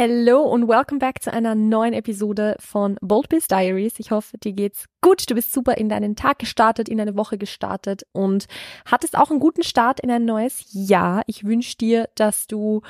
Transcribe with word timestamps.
Hello 0.00 0.42
und 0.42 0.68
welcome 0.68 1.00
back 1.00 1.24
zu 1.24 1.32
einer 1.32 1.56
neuen 1.56 1.92
Episode 1.92 2.54
von 2.60 2.98
Bold 3.00 3.28
Biz 3.28 3.48
Diaries. 3.48 3.98
Ich 3.98 4.12
hoffe, 4.12 4.38
dir 4.38 4.52
geht's 4.52 4.84
gut. 5.00 5.28
Du 5.28 5.34
bist 5.34 5.52
super 5.52 5.76
in 5.76 5.88
deinen 5.88 6.14
Tag 6.14 6.38
gestartet, 6.38 6.88
in 6.88 6.98
deine 6.98 7.16
Woche 7.16 7.36
gestartet 7.36 8.06
und 8.12 8.46
hattest 8.84 9.18
auch 9.18 9.32
einen 9.32 9.40
guten 9.40 9.64
Start 9.64 9.98
in 9.98 10.12
ein 10.12 10.24
neues 10.24 10.66
Jahr. 10.70 11.22
Ich 11.26 11.42
wünsche 11.42 11.76
dir, 11.76 12.08
dass 12.14 12.46
du 12.46 12.82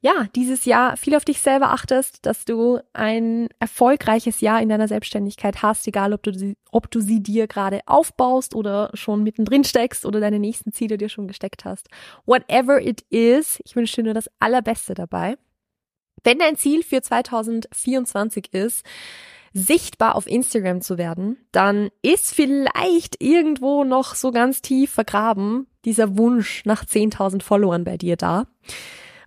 ja, 0.00 0.28
dieses 0.36 0.64
Jahr 0.64 0.96
viel 0.96 1.16
auf 1.16 1.24
dich 1.24 1.40
selber 1.40 1.72
achtest, 1.72 2.24
dass 2.24 2.44
du 2.44 2.78
ein 2.92 3.48
erfolgreiches 3.58 4.40
Jahr 4.40 4.62
in 4.62 4.68
deiner 4.68 4.86
Selbstständigkeit 4.86 5.60
hast, 5.60 5.88
egal 5.88 6.12
ob 6.12 6.22
du 6.22 6.32
sie, 6.32 6.56
ob 6.70 6.88
du 6.88 7.00
sie 7.00 7.20
dir 7.20 7.48
gerade 7.48 7.80
aufbaust 7.86 8.54
oder 8.54 8.90
schon 8.94 9.24
mittendrin 9.24 9.64
steckst 9.64 10.06
oder 10.06 10.20
deine 10.20 10.38
nächsten 10.38 10.72
Ziele 10.72 10.98
dir 10.98 11.08
schon 11.08 11.26
gesteckt 11.26 11.64
hast. 11.64 11.88
Whatever 12.26 12.80
it 12.80 13.00
is, 13.10 13.58
ich 13.64 13.74
wünsche 13.74 13.96
dir 13.96 14.04
nur 14.04 14.14
das 14.14 14.30
Allerbeste 14.38 14.94
dabei. 14.94 15.36
Wenn 16.24 16.38
dein 16.38 16.56
Ziel 16.56 16.82
für 16.82 17.02
2024 17.02 18.52
ist, 18.52 18.84
sichtbar 19.52 20.16
auf 20.16 20.26
Instagram 20.26 20.80
zu 20.80 20.98
werden, 20.98 21.36
dann 21.52 21.90
ist 22.02 22.34
vielleicht 22.34 23.22
irgendwo 23.22 23.84
noch 23.84 24.16
so 24.16 24.32
ganz 24.32 24.62
tief 24.62 24.90
vergraben 24.90 25.68
dieser 25.84 26.16
Wunsch 26.16 26.64
nach 26.64 26.84
10.000 26.84 27.42
Followern 27.42 27.84
bei 27.84 27.96
dir 27.96 28.16
da. 28.16 28.46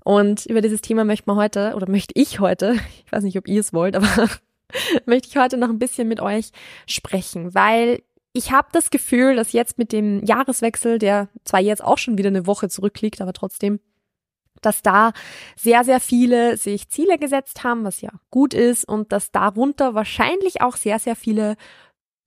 Und 0.03 0.45
über 0.45 0.61
dieses 0.61 0.81
Thema 0.81 1.05
möchte 1.05 1.25
man 1.27 1.37
heute, 1.37 1.73
oder 1.75 1.89
möchte 1.89 2.13
ich 2.15 2.39
heute, 2.39 2.75
ich 3.05 3.11
weiß 3.11 3.23
nicht, 3.23 3.37
ob 3.37 3.47
ihr 3.47 3.59
es 3.59 3.73
wollt, 3.73 3.95
aber 3.95 4.07
möchte 5.05 5.29
ich 5.29 5.37
heute 5.37 5.57
noch 5.57 5.69
ein 5.69 5.79
bisschen 5.79 6.07
mit 6.07 6.19
euch 6.19 6.51
sprechen, 6.87 7.53
weil 7.53 8.01
ich 8.33 8.51
habe 8.51 8.67
das 8.71 8.89
Gefühl, 8.89 9.35
dass 9.35 9.53
jetzt 9.53 9.77
mit 9.77 9.91
dem 9.91 10.23
Jahreswechsel, 10.23 10.99
der 10.99 11.29
zwar 11.43 11.61
jetzt 11.61 11.83
auch 11.83 11.97
schon 11.97 12.17
wieder 12.17 12.27
eine 12.27 12.45
Woche 12.45 12.69
zurückliegt, 12.69 13.21
aber 13.21 13.33
trotzdem 13.33 13.79
dass 14.61 14.81
da 14.81 15.11
sehr, 15.55 15.83
sehr 15.83 15.99
viele 15.99 16.57
sich 16.57 16.89
Ziele 16.89 17.17
gesetzt 17.17 17.63
haben, 17.63 17.83
was 17.83 18.01
ja 18.01 18.11
gut 18.31 18.53
ist, 18.53 18.87
und 18.87 19.11
dass 19.11 19.31
darunter 19.31 19.93
wahrscheinlich 19.93 20.61
auch 20.61 20.75
sehr, 20.75 20.99
sehr 20.99 21.15
viele 21.15 21.55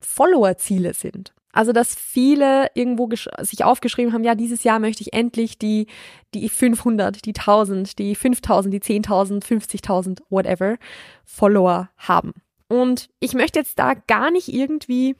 Follower-Ziele 0.00 0.94
sind. 0.94 1.34
Also, 1.52 1.72
dass 1.72 1.96
viele 1.96 2.68
irgendwo 2.74 3.08
sich 3.40 3.64
aufgeschrieben 3.64 4.12
haben, 4.12 4.22
ja, 4.22 4.36
dieses 4.36 4.62
Jahr 4.62 4.78
möchte 4.78 5.02
ich 5.02 5.12
endlich 5.12 5.58
die, 5.58 5.88
die 6.32 6.48
500, 6.48 7.24
die 7.24 7.34
1000, 7.34 7.98
die 7.98 8.14
5000, 8.14 8.72
die 8.72 8.80
10.000, 8.80 9.44
50.000, 9.44 10.20
whatever, 10.30 10.76
Follower 11.24 11.90
haben. 11.96 12.34
Und 12.68 13.08
ich 13.18 13.34
möchte 13.34 13.58
jetzt 13.58 13.80
da 13.80 13.94
gar 13.94 14.30
nicht 14.30 14.46
irgendwie 14.46 15.16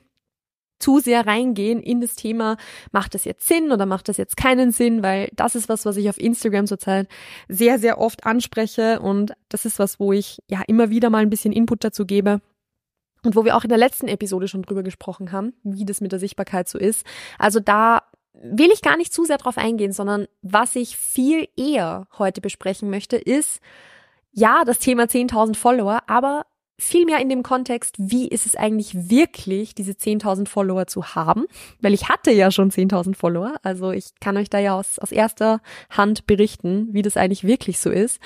zu 0.81 0.99
sehr 0.99 1.25
reingehen 1.25 1.81
in 1.81 2.01
das 2.01 2.15
Thema, 2.15 2.57
macht 2.91 3.13
das 3.15 3.25
jetzt 3.25 3.47
Sinn 3.47 3.71
oder 3.71 3.85
macht 3.85 4.09
das 4.09 4.17
jetzt 4.17 4.37
keinen 4.37 4.71
Sinn, 4.71 5.03
weil 5.03 5.29
das 5.35 5.55
ist 5.55 5.69
was, 5.69 5.85
was 5.85 5.97
ich 5.97 6.09
auf 6.09 6.19
Instagram 6.19 6.67
zurzeit 6.67 7.07
sehr, 7.47 7.79
sehr 7.79 7.99
oft 7.99 8.25
anspreche 8.25 8.99
und 8.99 9.33
das 9.49 9.65
ist 9.65 9.79
was, 9.79 9.99
wo 9.99 10.13
ich 10.13 10.39
ja 10.47 10.61
immer 10.67 10.89
wieder 10.89 11.09
mal 11.09 11.19
ein 11.19 11.29
bisschen 11.29 11.53
Input 11.53 11.83
dazu 11.83 12.05
gebe. 12.05 12.41
Und 13.23 13.35
wo 13.35 13.45
wir 13.45 13.55
auch 13.55 13.63
in 13.63 13.69
der 13.69 13.77
letzten 13.77 14.07
Episode 14.07 14.47
schon 14.47 14.63
drüber 14.63 14.81
gesprochen 14.81 15.31
haben, 15.31 15.53
wie 15.63 15.85
das 15.85 16.01
mit 16.01 16.11
der 16.11 16.17
Sichtbarkeit 16.17 16.67
so 16.67 16.79
ist. 16.79 17.05
Also 17.37 17.59
da 17.59 18.01
will 18.33 18.71
ich 18.71 18.81
gar 18.81 18.97
nicht 18.97 19.13
zu 19.13 19.25
sehr 19.25 19.37
drauf 19.37 19.59
eingehen, 19.59 19.91
sondern 19.91 20.27
was 20.41 20.75
ich 20.75 20.97
viel 20.97 21.47
eher 21.55 22.07
heute 22.17 22.41
besprechen 22.41 22.89
möchte, 22.89 23.17
ist, 23.17 23.59
ja, 24.31 24.63
das 24.65 24.79
Thema 24.79 25.03
10.000 25.03 25.55
Follower, 25.55 26.01
aber 26.07 26.45
vielmehr 26.81 27.19
in 27.19 27.29
dem 27.29 27.43
Kontext, 27.43 27.95
wie 27.99 28.27
ist 28.27 28.45
es 28.45 28.55
eigentlich 28.55 29.09
wirklich, 29.09 29.75
diese 29.75 29.91
10.000 29.91 30.47
Follower 30.47 30.87
zu 30.87 31.13
haben? 31.15 31.45
Weil 31.79 31.93
ich 31.93 32.09
hatte 32.09 32.31
ja 32.31 32.49
schon 32.49 32.71
10.000 32.71 33.15
Follower, 33.15 33.53
also 33.61 33.91
ich 33.91 34.11
kann 34.19 34.35
euch 34.37 34.49
da 34.49 34.57
ja 34.57 34.77
aus, 34.77 34.97
aus 34.97 35.11
erster 35.11 35.61
Hand 35.89 36.25
berichten, 36.25 36.89
wie 36.91 37.03
das 37.03 37.17
eigentlich 37.17 37.43
wirklich 37.43 37.79
so 37.79 37.91
ist. 37.91 38.19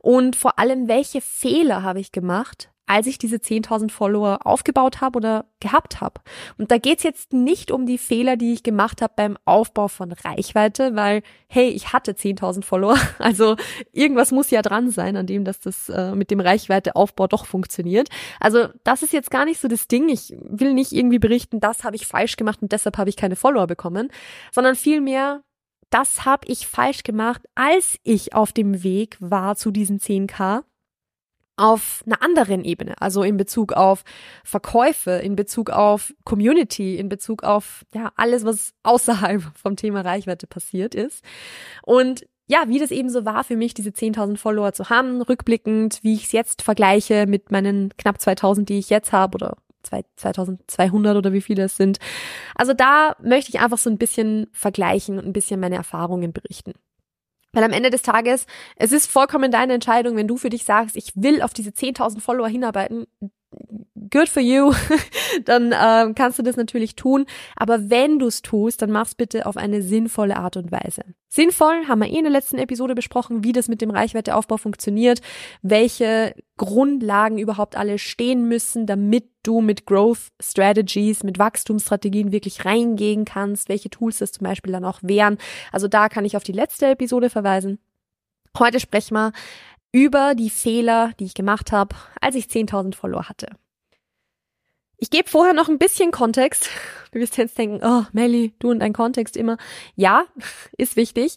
Und 0.00 0.36
vor 0.36 0.58
allem, 0.58 0.86
welche 0.86 1.20
Fehler 1.22 1.82
habe 1.82 2.00
ich 2.00 2.12
gemacht, 2.12 2.68
als 2.86 3.06
ich 3.06 3.16
diese 3.16 3.36
10.000 3.36 3.90
Follower 3.90 4.40
aufgebaut 4.44 5.00
habe 5.00 5.16
oder 5.16 5.46
gehabt 5.60 6.00
habe. 6.00 6.20
Und 6.58 6.70
da 6.70 6.78
geht's 6.78 7.02
jetzt 7.02 7.32
nicht 7.32 7.70
um 7.70 7.86
die 7.86 7.96
Fehler, 7.96 8.36
die 8.36 8.52
ich 8.52 8.62
gemacht 8.62 9.00
habe 9.00 9.14
beim 9.16 9.38
Aufbau 9.46 9.88
von 9.88 10.12
Reichweite, 10.12 10.94
weil, 10.94 11.22
hey, 11.48 11.68
ich 11.68 11.92
hatte 11.92 12.12
10.000 12.12 12.62
Follower. 12.62 12.98
Also 13.18 13.56
irgendwas 13.92 14.32
muss 14.32 14.50
ja 14.50 14.60
dran 14.60 14.90
sein, 14.90 15.16
an 15.16 15.26
dem, 15.26 15.44
dass 15.44 15.58
das 15.58 15.88
äh, 15.88 16.14
mit 16.14 16.30
dem 16.30 16.40
Reichweiteaufbau 16.40 17.26
doch 17.26 17.46
funktioniert. 17.46 18.08
Also 18.38 18.68
das 18.82 19.02
ist 19.02 19.12
jetzt 19.12 19.30
gar 19.30 19.46
nicht 19.46 19.60
so 19.60 19.68
das 19.68 19.88
Ding. 19.88 20.08
Ich 20.10 20.34
will 20.42 20.74
nicht 20.74 20.92
irgendwie 20.92 21.18
berichten, 21.18 21.60
das 21.60 21.84
habe 21.84 21.96
ich 21.96 22.06
falsch 22.06 22.36
gemacht 22.36 22.60
und 22.60 22.72
deshalb 22.72 22.98
habe 22.98 23.08
ich 23.08 23.16
keine 23.16 23.36
Follower 23.36 23.66
bekommen, 23.66 24.10
sondern 24.52 24.74
vielmehr, 24.74 25.42
das 25.88 26.26
habe 26.26 26.46
ich 26.48 26.66
falsch 26.66 27.02
gemacht, 27.02 27.42
als 27.54 27.96
ich 28.02 28.34
auf 28.34 28.52
dem 28.52 28.82
Weg 28.82 29.16
war 29.20 29.56
zu 29.56 29.70
diesen 29.70 30.00
10k 30.00 30.64
auf 31.56 32.02
einer 32.06 32.22
anderen 32.22 32.64
Ebene, 32.64 33.00
also 33.00 33.22
in 33.22 33.36
Bezug 33.36 33.72
auf 33.72 34.02
Verkäufe, 34.42 35.12
in 35.12 35.36
Bezug 35.36 35.70
auf 35.70 36.12
Community, 36.24 36.96
in 36.96 37.08
Bezug 37.08 37.44
auf 37.44 37.84
ja 37.94 38.12
alles, 38.16 38.44
was 38.44 38.72
außerhalb 38.82 39.42
vom 39.54 39.76
Thema 39.76 40.00
Reichweite 40.00 40.46
passiert 40.46 40.94
ist. 40.94 41.24
Und 41.82 42.26
ja, 42.46 42.64
wie 42.66 42.78
das 42.78 42.90
eben 42.90 43.08
so 43.08 43.24
war 43.24 43.42
für 43.44 43.56
mich, 43.56 43.72
diese 43.72 43.90
10.000 43.90 44.36
Follower 44.36 44.72
zu 44.72 44.90
haben, 44.90 45.22
rückblickend, 45.22 46.00
wie 46.02 46.14
ich 46.14 46.24
es 46.24 46.32
jetzt 46.32 46.60
vergleiche 46.60 47.26
mit 47.26 47.50
meinen 47.50 47.96
knapp 47.96 48.16
2.000, 48.16 48.64
die 48.64 48.78
ich 48.78 48.90
jetzt 48.90 49.12
habe 49.12 49.36
oder 49.36 49.56
2200 50.16 51.16
oder 51.16 51.32
wie 51.32 51.40
viele 51.40 51.64
es 51.64 51.76
sind. 51.76 51.98
Also 52.54 52.74
da 52.74 53.16
möchte 53.22 53.50
ich 53.50 53.60
einfach 53.60 53.78
so 53.78 53.90
ein 53.90 53.98
bisschen 53.98 54.48
vergleichen 54.52 55.18
und 55.18 55.26
ein 55.26 55.32
bisschen 55.32 55.60
meine 55.60 55.76
Erfahrungen 55.76 56.32
berichten. 56.32 56.72
Weil 57.54 57.64
am 57.64 57.72
Ende 57.72 57.90
des 57.90 58.02
Tages, 58.02 58.46
es 58.76 58.92
ist 58.92 59.10
vollkommen 59.10 59.50
deine 59.50 59.74
Entscheidung, 59.74 60.16
wenn 60.16 60.28
du 60.28 60.36
für 60.36 60.50
dich 60.50 60.64
sagst, 60.64 60.96
ich 60.96 61.12
will 61.14 61.40
auf 61.40 61.54
diese 61.54 61.70
10.000 61.70 62.20
Follower 62.20 62.48
hinarbeiten, 62.48 63.06
good 64.10 64.28
for 64.28 64.42
you, 64.42 64.72
dann 65.44 65.72
äh, 65.72 66.12
kannst 66.14 66.38
du 66.38 66.42
das 66.42 66.56
natürlich 66.56 66.96
tun. 66.96 67.26
Aber 67.56 67.90
wenn 67.90 68.18
du 68.18 68.26
es 68.26 68.42
tust, 68.42 68.82
dann 68.82 68.90
mach's 68.90 69.14
bitte 69.14 69.46
auf 69.46 69.56
eine 69.56 69.82
sinnvolle 69.82 70.36
Art 70.36 70.56
und 70.56 70.72
Weise. 70.72 71.02
Sinnvoll 71.28 71.86
haben 71.88 72.00
wir 72.00 72.08
eh 72.08 72.18
in 72.18 72.24
der 72.24 72.32
letzten 72.32 72.58
Episode 72.58 72.94
besprochen, 72.94 73.42
wie 73.42 73.52
das 73.52 73.68
mit 73.68 73.80
dem 73.80 73.90
Reichweiteaufbau 73.90 74.56
funktioniert, 74.56 75.20
welche 75.62 76.34
Grundlagen 76.56 77.38
überhaupt 77.38 77.76
alle 77.76 77.98
stehen 77.98 78.46
müssen, 78.46 78.86
damit 78.86 79.28
du 79.42 79.60
mit 79.60 79.84
Growth 79.84 80.28
Strategies, 80.40 81.24
mit 81.24 81.38
Wachstumsstrategien 81.38 82.30
wirklich 82.30 82.64
reingehen 82.64 83.24
kannst, 83.24 83.68
welche 83.68 83.90
Tools 83.90 84.18
das 84.18 84.32
zum 84.32 84.44
Beispiel 84.46 84.72
dann 84.72 84.84
auch 84.84 85.00
wären. 85.02 85.38
Also 85.72 85.88
da 85.88 86.08
kann 86.08 86.24
ich 86.24 86.36
auf 86.36 86.44
die 86.44 86.52
letzte 86.52 86.86
Episode 86.86 87.30
verweisen. 87.30 87.78
Heute 88.56 88.78
sprechen 88.78 89.14
wir 89.14 89.32
über 89.94 90.34
die 90.34 90.50
Fehler, 90.50 91.12
die 91.20 91.24
ich 91.24 91.34
gemacht 91.34 91.70
habe, 91.70 91.94
als 92.20 92.34
ich 92.34 92.46
10.000 92.46 92.96
Follower 92.96 93.28
hatte. 93.28 93.46
Ich 94.96 95.08
gebe 95.08 95.30
vorher 95.30 95.54
noch 95.54 95.68
ein 95.68 95.78
bisschen 95.78 96.10
Kontext. 96.10 96.68
Du 97.12 97.20
wirst 97.20 97.36
jetzt 97.36 97.56
denken, 97.56 97.78
oh, 97.80 98.02
Melly, 98.12 98.54
du 98.58 98.72
und 98.72 98.80
dein 98.80 98.92
Kontext 98.92 99.36
immer. 99.36 99.56
Ja, 99.94 100.24
ist 100.76 100.96
wichtig. 100.96 101.36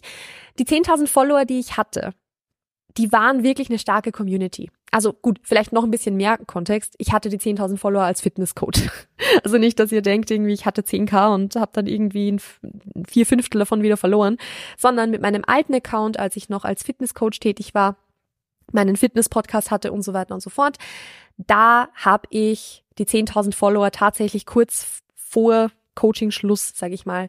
Die 0.58 0.64
10.000 0.64 1.06
Follower, 1.06 1.44
die 1.44 1.60
ich 1.60 1.76
hatte, 1.76 2.14
die 2.96 3.12
waren 3.12 3.44
wirklich 3.44 3.68
eine 3.68 3.78
starke 3.78 4.10
Community. 4.10 4.72
Also 4.90 5.12
gut, 5.12 5.38
vielleicht 5.44 5.72
noch 5.72 5.84
ein 5.84 5.92
bisschen 5.92 6.16
mehr 6.16 6.36
Kontext. 6.38 6.96
Ich 6.98 7.12
hatte 7.12 7.28
die 7.28 7.38
10.000 7.38 7.76
Follower 7.76 8.02
als 8.02 8.20
Fitnesscoach. 8.20 8.72
Also 9.44 9.58
nicht, 9.58 9.78
dass 9.78 9.92
ihr 9.92 10.00
denkt, 10.00 10.30
irgendwie 10.30 10.54
ich 10.54 10.64
hatte 10.64 10.80
10k 10.80 11.34
und 11.34 11.54
habe 11.54 11.70
dann 11.74 11.86
irgendwie 11.86 12.32
ein 12.32 12.40
vier 13.06 13.26
Fünftel 13.26 13.58
davon 13.58 13.82
wieder 13.82 13.98
verloren, 13.98 14.38
sondern 14.76 15.10
mit 15.10 15.20
meinem 15.20 15.44
alten 15.46 15.74
Account, 15.74 16.18
als 16.18 16.34
ich 16.36 16.48
noch 16.48 16.64
als 16.64 16.82
Fitnesscoach 16.82 17.38
tätig 17.38 17.74
war, 17.74 17.96
meinen 18.72 18.96
Fitness-Podcast 18.96 19.70
hatte 19.70 19.92
und 19.92 20.02
so 20.02 20.12
weiter 20.12 20.34
und 20.34 20.40
so 20.40 20.50
fort. 20.50 20.78
da 21.36 21.88
habe 21.94 22.26
ich 22.30 22.84
die 22.98 23.06
10.000 23.06 23.54
Follower 23.54 23.90
tatsächlich 23.92 24.44
kurz 24.44 25.02
vor 25.14 25.70
Coaching-Schluss, 25.94 26.72
sage 26.74 26.94
ich 26.94 27.06
mal, 27.06 27.28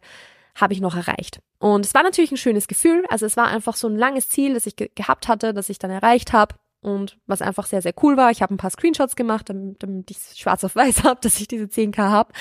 habe 0.56 0.74
ich 0.74 0.81
noch 0.81 0.95
erreicht. 0.95 1.39
Und 1.59 1.86
es 1.86 1.94
war 1.94 2.03
natürlich 2.03 2.31
ein 2.31 2.38
schönes 2.38 2.68
Gefühl. 2.68 3.03
Also 3.09 3.25
es 3.25 3.38
war 3.38 3.47
einfach 3.47 3.75
so 3.75 3.88
ein 3.88 3.97
langes 3.97 4.30
Ziel, 4.30 4.53
das 4.53 4.65
ich 4.65 4.75
ge 4.75 4.89
gehabt 4.95 5.27
hatte, 5.27 5.53
das 5.53 5.69
ich 5.69 5.80
dann 5.80 5.91
erreicht 5.91 6.33
habe. 6.33 6.56
Und 6.81 7.18
was 7.27 7.42
einfach 7.42 7.65
sehr, 7.65 7.81
sehr 7.81 7.94
cool 8.01 8.15
war, 8.15 8.31
ich 8.31 8.42
habe 8.42 8.53
ein 8.53 8.57
paar 8.57 8.69
Screenshots 8.69 9.15
gemacht, 9.15 9.50
damit, 9.50 9.83
damit 9.83 10.09
ich 10.12 10.18
schwarz 10.35 10.63
auf 10.63 10.75
weiß 10.75 11.03
habe, 11.03 11.19
dass 11.21 11.39
ich 11.39 11.47
diese 11.47 11.65
10k 11.65 11.97
habe. 11.97 12.31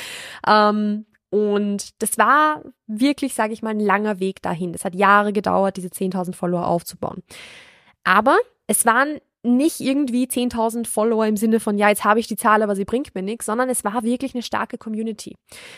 Ähm, 0.46 1.06
und 1.30 2.00
das 2.00 2.16
war 2.16 2.62
wirklich, 2.86 3.34
sage 3.34 3.52
ich 3.52 3.62
mal, 3.62 3.70
ein 3.70 3.80
langer 3.80 4.20
Weg 4.20 4.40
dahin. 4.40 4.72
Das 4.72 4.84
hat 4.84 4.94
Jahre 4.94 5.32
gedauert, 5.32 5.76
diese 5.76 5.88
10.000 5.88 6.34
Follower 6.34 6.66
aufzubauen. 6.66 7.22
Aber 8.04 8.38
es 8.68 8.86
waren 8.86 9.18
nicht 9.42 9.80
irgendwie 9.80 10.26
10.000 10.26 10.86
Follower 10.86 11.26
im 11.26 11.36
Sinne 11.36 11.58
von, 11.58 11.78
ja, 11.78 11.88
jetzt 11.88 12.04
habe 12.04 12.20
ich 12.20 12.26
die 12.26 12.36
Zahl, 12.36 12.62
aber 12.62 12.76
sie 12.76 12.84
bringt 12.84 13.14
mir 13.14 13.22
nichts, 13.22 13.46
sondern 13.46 13.68
es 13.68 13.82
war 13.82 14.02
wirklich 14.02 14.34
eine 14.34 14.42
starke 14.42 14.78
Community. 14.78 15.34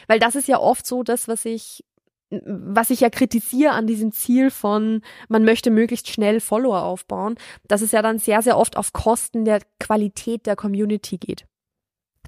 Weil 0.06 0.19
das 0.19 0.34
ist 0.34 0.48
ja 0.48 0.58
oft 0.58 0.87
so 0.87 1.02
das, 1.02 1.28
was 1.28 1.44
ich 1.44 1.84
was 2.31 2.90
ich 2.90 3.00
ja 3.00 3.10
kritisiere 3.10 3.72
an 3.72 3.88
diesem 3.88 4.12
Ziel 4.12 4.50
von, 4.50 5.02
man 5.28 5.44
möchte 5.44 5.70
möglichst 5.70 6.08
schnell 6.08 6.38
Follower 6.38 6.84
aufbauen, 6.84 7.34
dass 7.66 7.82
es 7.82 7.90
ja 7.90 8.02
dann 8.02 8.20
sehr, 8.20 8.40
sehr 8.42 8.56
oft 8.56 8.76
auf 8.76 8.92
Kosten 8.92 9.44
der 9.44 9.60
Qualität 9.81 10.46
der 10.46 10.54
Community 10.54 11.19
geht. 11.19 11.46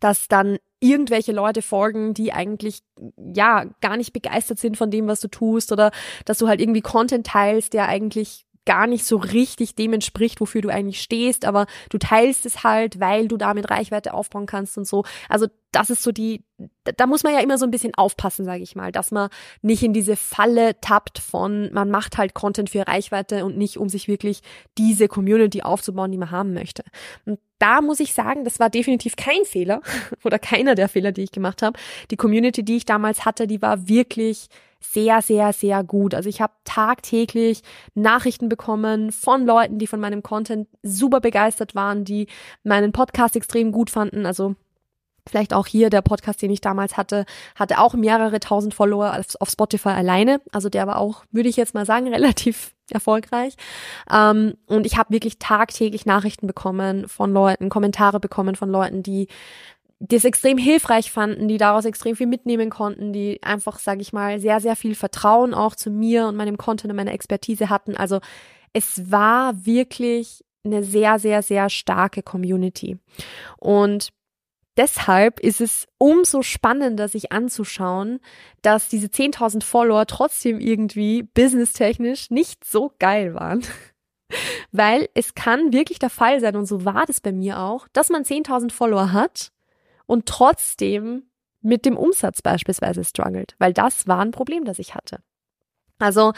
Dass 0.00 0.26
dann 0.26 0.58
irgendwelche 0.80 1.30
Leute 1.30 1.62
folgen, 1.62 2.14
die 2.14 2.32
eigentlich 2.32 2.80
ja 3.16 3.66
gar 3.80 3.96
nicht 3.96 4.12
begeistert 4.12 4.58
sind 4.58 4.76
von 4.76 4.90
dem, 4.90 5.06
was 5.06 5.20
du 5.20 5.28
tust 5.28 5.70
oder 5.70 5.92
dass 6.24 6.38
du 6.38 6.48
halt 6.48 6.60
irgendwie 6.60 6.80
Content 6.80 7.24
teilst, 7.24 7.72
der 7.72 7.86
eigentlich 7.86 8.44
gar 8.64 8.86
nicht 8.86 9.04
so 9.04 9.16
richtig 9.16 9.74
dem 9.74 9.92
entspricht, 9.92 10.40
wofür 10.40 10.60
du 10.60 10.68
eigentlich 10.68 11.00
stehst, 11.00 11.44
aber 11.44 11.66
du 11.90 11.98
teilst 11.98 12.46
es 12.46 12.62
halt, 12.62 13.00
weil 13.00 13.28
du 13.28 13.36
damit 13.36 13.70
Reichweite 13.70 14.14
aufbauen 14.14 14.46
kannst 14.46 14.78
und 14.78 14.86
so. 14.86 15.04
Also 15.28 15.46
das 15.72 15.90
ist 15.90 16.02
so 16.02 16.12
die, 16.12 16.44
da 16.84 17.06
muss 17.06 17.24
man 17.24 17.32
ja 17.32 17.40
immer 17.40 17.58
so 17.58 17.64
ein 17.64 17.70
bisschen 17.70 17.94
aufpassen, 17.94 18.44
sage 18.44 18.62
ich 18.62 18.76
mal, 18.76 18.92
dass 18.92 19.10
man 19.10 19.30
nicht 19.62 19.82
in 19.82 19.92
diese 19.92 20.16
Falle 20.16 20.78
tappt 20.80 21.18
von, 21.18 21.72
man 21.72 21.90
macht 21.90 22.18
halt 22.18 22.34
Content 22.34 22.70
für 22.70 22.86
Reichweite 22.86 23.44
und 23.44 23.56
nicht, 23.56 23.78
um 23.78 23.88
sich 23.88 24.06
wirklich 24.06 24.42
diese 24.78 25.08
Community 25.08 25.62
aufzubauen, 25.62 26.12
die 26.12 26.18
man 26.18 26.30
haben 26.30 26.52
möchte. 26.52 26.84
Und 27.24 27.40
da 27.58 27.80
muss 27.80 28.00
ich 28.00 28.12
sagen, 28.12 28.44
das 28.44 28.60
war 28.60 28.70
definitiv 28.70 29.16
kein 29.16 29.44
Fehler 29.44 29.80
oder 30.24 30.38
keiner 30.38 30.74
der 30.74 30.88
Fehler, 30.88 31.10
die 31.10 31.22
ich 31.22 31.32
gemacht 31.32 31.62
habe. 31.62 31.78
Die 32.10 32.16
Community, 32.16 32.62
die 32.62 32.76
ich 32.76 32.84
damals 32.84 33.24
hatte, 33.24 33.46
die 33.46 33.62
war 33.62 33.88
wirklich 33.88 34.48
sehr, 34.82 35.22
sehr, 35.22 35.52
sehr 35.52 35.84
gut. 35.84 36.14
Also 36.14 36.28
ich 36.28 36.40
habe 36.40 36.52
tagtäglich 36.64 37.62
Nachrichten 37.94 38.48
bekommen 38.48 39.12
von 39.12 39.46
Leuten, 39.46 39.78
die 39.78 39.86
von 39.86 40.00
meinem 40.00 40.22
Content 40.22 40.68
super 40.82 41.20
begeistert 41.20 41.74
waren, 41.74 42.04
die 42.04 42.26
meinen 42.64 42.92
Podcast 42.92 43.36
extrem 43.36 43.72
gut 43.72 43.90
fanden. 43.90 44.26
Also 44.26 44.56
Vielleicht 45.28 45.54
auch 45.54 45.68
hier 45.68 45.88
der 45.88 46.02
Podcast, 46.02 46.42
den 46.42 46.50
ich 46.50 46.60
damals 46.60 46.96
hatte, 46.96 47.26
hatte 47.54 47.78
auch 47.78 47.94
mehrere 47.94 48.40
tausend 48.40 48.74
Follower 48.74 49.16
auf, 49.38 49.48
Spotify 49.48 49.90
alleine. 49.90 50.40
Also 50.50 50.68
der 50.68 50.88
war 50.88 50.98
auch, 50.98 51.24
würde 51.30 51.48
ich 51.48 51.56
jetzt 51.56 51.74
mal 51.74 51.86
sagen, 51.86 52.08
relativ 52.12 52.74
erfolgreich. 52.90 53.54
Ähm, 54.12 54.54
und 54.66 54.84
ich 54.84 54.98
habe 54.98 55.10
wirklich 55.10 55.38
tagtäglich 55.38 56.06
Nachrichten 56.06 56.48
bekommen 56.48 57.06
von 57.06 57.32
Leuten, 57.32 57.68
Kommentare 57.68 58.18
bekommen 58.18 58.56
von 58.56 58.68
Leuten, 58.68 59.04
die 59.04 59.28
das 60.08 60.24
extrem 60.24 60.58
hilfreich 60.58 61.12
fanden, 61.12 61.46
die 61.46 61.58
daraus 61.58 61.84
extrem 61.84 62.16
viel 62.16 62.26
mitnehmen 62.26 62.70
konnten, 62.70 63.12
die 63.12 63.40
einfach, 63.42 63.78
sage 63.78 64.00
ich 64.00 64.12
mal, 64.12 64.40
sehr, 64.40 64.60
sehr 64.60 64.74
viel 64.74 64.96
Vertrauen 64.96 65.54
auch 65.54 65.76
zu 65.76 65.90
mir 65.90 66.26
und 66.26 66.34
meinem 66.34 66.58
Content 66.58 66.90
und 66.90 66.96
meiner 66.96 67.12
Expertise 67.12 67.70
hatten. 67.70 67.96
Also 67.96 68.18
es 68.72 69.12
war 69.12 69.64
wirklich 69.64 70.44
eine 70.64 70.82
sehr, 70.82 71.20
sehr, 71.20 71.42
sehr 71.42 71.70
starke 71.70 72.22
Community. 72.24 72.98
Und 73.58 74.08
deshalb 74.76 75.38
ist 75.38 75.60
es 75.60 75.86
umso 75.98 76.42
spannender, 76.42 77.06
sich 77.06 77.30
anzuschauen, 77.30 78.18
dass 78.60 78.88
diese 78.88 79.06
10.000 79.06 79.62
Follower 79.62 80.06
trotzdem 80.06 80.58
irgendwie 80.58 81.22
businesstechnisch 81.22 82.30
nicht 82.30 82.64
so 82.64 82.92
geil 82.98 83.34
waren. 83.34 83.62
Weil 84.72 85.08
es 85.14 85.34
kann 85.34 85.72
wirklich 85.72 86.00
der 86.00 86.10
Fall 86.10 86.40
sein, 86.40 86.56
und 86.56 86.66
so 86.66 86.84
war 86.84 87.06
das 87.06 87.20
bei 87.20 87.30
mir 87.30 87.60
auch, 87.60 87.86
dass 87.92 88.08
man 88.08 88.24
10.000 88.24 88.72
Follower 88.72 89.12
hat 89.12 89.51
und 90.12 90.26
trotzdem 90.26 91.22
mit 91.62 91.86
dem 91.86 91.96
Umsatz 91.96 92.42
beispielsweise 92.42 93.02
struggelt, 93.02 93.54
weil 93.58 93.72
das 93.72 94.06
war 94.06 94.18
ein 94.18 94.30
Problem, 94.30 94.66
das 94.66 94.78
ich 94.78 94.94
hatte. 94.94 95.22
Also 95.98 96.34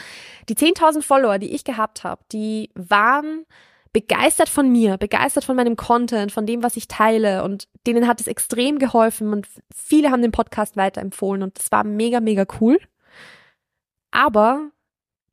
die 0.47 0.55
10.000 0.55 1.01
Follower, 1.01 1.39
die 1.39 1.53
ich 1.53 1.65
gehabt 1.65 2.05
habe, 2.05 2.23
die 2.31 2.69
waren 2.73 3.45
begeistert 3.91 4.47
von 4.47 4.71
mir, 4.71 4.97
begeistert 4.97 5.43
von 5.43 5.57
meinem 5.57 5.75
Content, 5.75 6.31
von 6.31 6.45
dem, 6.45 6.63
was 6.63 6.77
ich 6.77 6.87
teile 6.87 7.43
und 7.43 7.67
denen 7.85 8.07
hat 8.07 8.21
es 8.21 8.27
extrem 8.27 8.79
geholfen 8.79 9.33
und 9.33 9.45
viele 9.75 10.09
haben 10.09 10.21
den 10.21 10.31
Podcast 10.31 10.77
weiterempfohlen 10.77 11.43
und 11.43 11.59
das 11.59 11.69
war 11.73 11.83
mega, 11.83 12.21
mega 12.21 12.45
cool. 12.61 12.79
Aber 14.11 14.69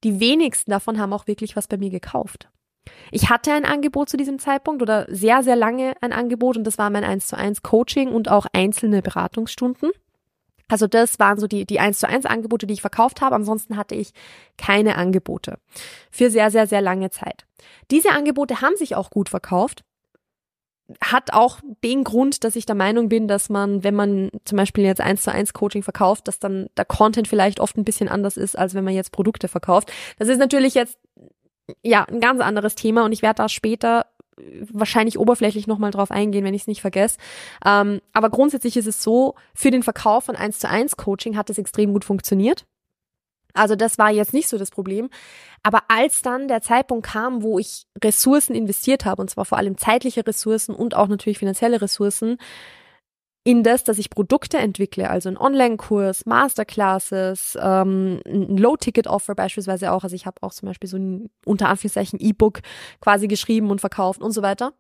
die 0.03 0.19
wenigsten 0.19 0.73
davon 0.73 0.99
haben 0.99 1.13
auch 1.13 1.29
wirklich 1.29 1.55
was 1.55 1.69
bei 1.69 1.77
mir 1.77 1.91
gekauft. 1.91 2.49
Ich 3.11 3.31
hatte 3.31 3.53
ein 3.53 3.65
Angebot 3.65 4.09
zu 4.09 4.17
diesem 4.17 4.39
Zeitpunkt 4.39 4.83
oder 4.83 5.07
sehr, 5.09 5.43
sehr 5.43 5.57
lange 5.57 5.95
ein 6.01 6.13
Angebot 6.13 6.57
und 6.57 6.65
das 6.65 6.79
war 6.79 6.91
mein 6.91 7.05
1 7.05 7.27
zu 7.27 7.37
1 7.37 7.63
Coaching 7.63 8.09
und 8.09 8.31
auch 8.31 8.47
einzelne 8.53 9.03
Beratungsstunden. 9.03 9.91
Also 10.73 10.87
das 10.87 11.19
waren 11.19 11.39
so 11.39 11.47
die, 11.47 11.67
die 11.67 11.81
1 11.81 11.99
zu 11.99 12.09
1 12.09 12.25
Angebote, 12.25 12.67
die 12.67 12.73
ich 12.73 12.81
verkauft 12.81 13.21
habe. 13.21 13.35
Ansonsten 13.35 13.77
hatte 13.77 13.95
ich 13.95 14.13
keine 14.57 14.97
Angebote 14.97 15.59
für 16.11 16.31
sehr, 16.31 16.51
sehr, 16.51 16.67
sehr 16.67 16.81
lange 16.81 17.11
Zeit. 17.11 17.45
Diese 17.91 18.11
Angebote 18.13 18.63
haben 18.63 18.77
sich 18.77 18.97
auch 18.97 19.11
gut 19.11 19.29
verkauft. 19.29 19.85
Hat 21.03 21.35
auch 21.35 21.61
den 21.85 22.05
Grund, 22.05 22.43
dass 22.43 22.57
ich 22.57 22.65
der 22.65 22.75
Meinung 22.75 23.11
bin, 23.11 23.29
dass 23.29 23.51
man, 23.51 23.85
wenn 23.85 23.95
man 23.95 24.31
zum 24.47 24.57
Beispiel 24.57 24.85
jetzt 24.85 25.03
1 25.03 25.21
zu 25.21 25.31
1 25.31 25.53
Coaching 25.53 25.83
verkauft, 25.83 26.27
dass 26.27 26.39
dann 26.39 26.69
der 26.79 26.87
Content 26.87 27.29
vielleicht 27.29 27.61
oft 27.61 27.77
ein 27.77 27.85
bisschen 27.85 28.09
anders 28.09 28.39
ist, 28.39 28.59
als 28.59 28.73
wenn 28.75 28.85
man 28.85 28.95
jetzt 28.95 29.13
Produkte 29.13 29.49
verkauft. 29.49 29.93
Das 30.19 30.29
ist 30.29 30.39
natürlich 30.39 30.73
jetzt 30.73 30.99
ja, 31.83 32.05
ein 32.05 32.21
ganz 32.21 32.41
anderes 32.41 32.75
Thema 32.75 33.05
und 33.05 33.13
ich 33.13 33.23
werde 33.23 33.43
da 33.43 33.49
später 33.49 34.07
wahrscheinlich 34.73 35.19
oberflächlich 35.19 35.67
nochmal 35.67 35.91
drauf 35.91 36.11
eingehen, 36.11 36.45
wenn 36.45 36.55
ich 36.55 36.63
es 36.63 36.67
nicht 36.67 36.81
vergesse. 36.81 37.19
Ähm, 37.65 38.01
aber 38.13 38.31
grundsätzlich 38.31 38.77
ist 38.77 38.87
es 38.87 39.03
so, 39.03 39.35
für 39.55 39.71
den 39.71 39.83
Verkauf 39.83 40.25
von 40.25 40.37
1 40.37 40.59
zu 40.59 40.69
1 40.69 40.97
Coaching 40.97 41.37
hat 41.37 41.51
es 41.51 41.59
extrem 41.59 41.93
gut 41.93 42.05
funktioniert. 42.05 42.65
Also 43.55 43.77
das 43.77 43.99
war 43.99 44.11
jetzt 44.11 44.33
nicht 44.33 44.49
so 44.49 44.57
das 44.57 44.71
Problem. 44.71 45.11
Aber 45.63 45.83
als 45.89 46.23
dann 46.23 46.49
der 46.49 46.63
Zeitpunkt 46.63 47.07
kam, 47.07 47.43
wo 47.43 47.59
ich 47.59 47.87
Ressourcen 48.03 48.55
investiert 48.55 49.05
habe, 49.05 49.21
und 49.21 49.29
zwar 49.29 49.45
vor 49.45 49.59
allem 49.59 49.77
zeitliche 49.77 50.27
Ressourcen 50.27 50.75
und 50.75 50.97
auch 50.97 51.09
natürlich 51.09 51.39
finanzielle 51.39 51.83
Ressourcen, 51.83 52.39
in 53.45 53.65
das, 53.65 53.83
dass 53.83 53.99
ich 53.99 54.11
Produkte 54.11 54.59
entwickle, 54.59 55.11
also 55.11 55.29
einen 55.29 55.39
Online-Kurs, 55.39 56.27
Masterclasses, 56.27 57.59
ähm, 57.61 58.21
ein 58.25 58.57
Low-Ticket-Offer 58.57 59.35
beispielsweise 59.35 59.93
auch. 59.93 60.05
Also 60.05 60.15
ich 60.15 60.27
habe 60.27 60.43
auch 60.43 60.53
zum 60.53 60.69
Beispiel 60.69 60.89
so 60.89 60.97
ein 60.97 61.31
unter 61.45 61.69
Anführungszeichen 61.69 62.21
E-Book 62.21 62.61
quasi 63.01 63.27
geschrieben 63.27 63.71
und 63.71 63.81
verkauft 63.81 64.23
und 64.23 64.31
so 64.33 64.43
weiter. 64.43 64.75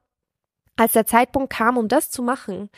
Als 0.77 0.93
der 0.93 1.07
Zeitpunkt 1.07 1.53
kam, 1.53 1.77
um 1.77 1.89
das 1.89 2.11
zu 2.11 2.23
machen, 2.23 2.71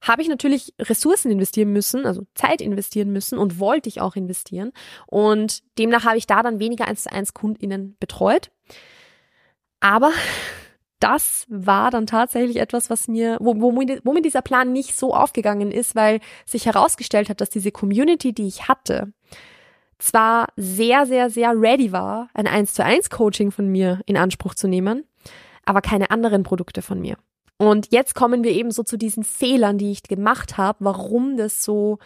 habe 0.00 0.22
ich 0.22 0.28
natürlich 0.28 0.74
Ressourcen 0.80 1.30
investieren 1.30 1.72
müssen, 1.72 2.04
also 2.04 2.24
Zeit 2.34 2.60
investieren 2.60 3.10
müssen 3.10 3.38
und 3.38 3.58
wollte 3.58 3.88
ich 3.88 4.00
auch 4.00 4.16
investieren. 4.16 4.72
Und 5.06 5.62
demnach 5.78 6.04
habe 6.04 6.18
ich 6.18 6.26
da 6.26 6.42
dann 6.42 6.60
weniger 6.60 6.86
eins 6.86 7.04
zu 7.04 7.12
eins 7.12 7.34
KundInnen 7.34 7.96
betreut. 7.98 8.50
Aber 9.80 10.12
das 11.00 11.46
war 11.48 11.90
dann 11.90 12.06
tatsächlich 12.06 12.56
etwas, 12.56 12.90
was 12.90 13.08
mir, 13.08 13.36
wo, 13.40 13.60
wo, 13.60 13.72
wo 13.72 14.12
mir 14.12 14.22
dieser 14.22 14.42
Plan 14.42 14.72
nicht 14.72 14.96
so 14.96 15.14
aufgegangen 15.14 15.70
ist, 15.70 15.94
weil 15.94 16.20
sich 16.44 16.66
herausgestellt 16.66 17.28
hat, 17.28 17.40
dass 17.40 17.50
diese 17.50 17.70
Community, 17.70 18.32
die 18.32 18.46
ich 18.46 18.68
hatte, 18.68 19.12
zwar 19.98 20.48
sehr, 20.56 21.06
sehr, 21.06 21.30
sehr 21.30 21.50
ready 21.60 21.92
war, 21.92 22.28
ein 22.34 22.46
1 22.46 22.74
zu 22.74 22.84
1 22.84 23.10
Coaching 23.10 23.50
von 23.50 23.68
mir 23.68 24.00
in 24.06 24.16
Anspruch 24.16 24.54
zu 24.54 24.68
nehmen, 24.68 25.04
aber 25.64 25.80
keine 25.80 26.10
anderen 26.10 26.42
Produkte 26.42 26.82
von 26.82 27.00
mir. 27.00 27.16
Und 27.58 27.88
jetzt 27.90 28.14
kommen 28.14 28.44
wir 28.44 28.52
eben 28.52 28.70
so 28.70 28.84
zu 28.84 28.96
diesen 28.96 29.24
Fehlern, 29.24 29.78
die 29.78 29.90
ich 29.90 30.04
gemacht 30.04 30.56
habe, 30.56 30.84
warum 30.84 31.36
das 31.36 31.64
so 31.64 31.98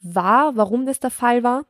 war, 0.00 0.56
warum 0.56 0.84
das 0.86 0.98
der 0.98 1.10
Fall 1.10 1.42
war 1.42 1.64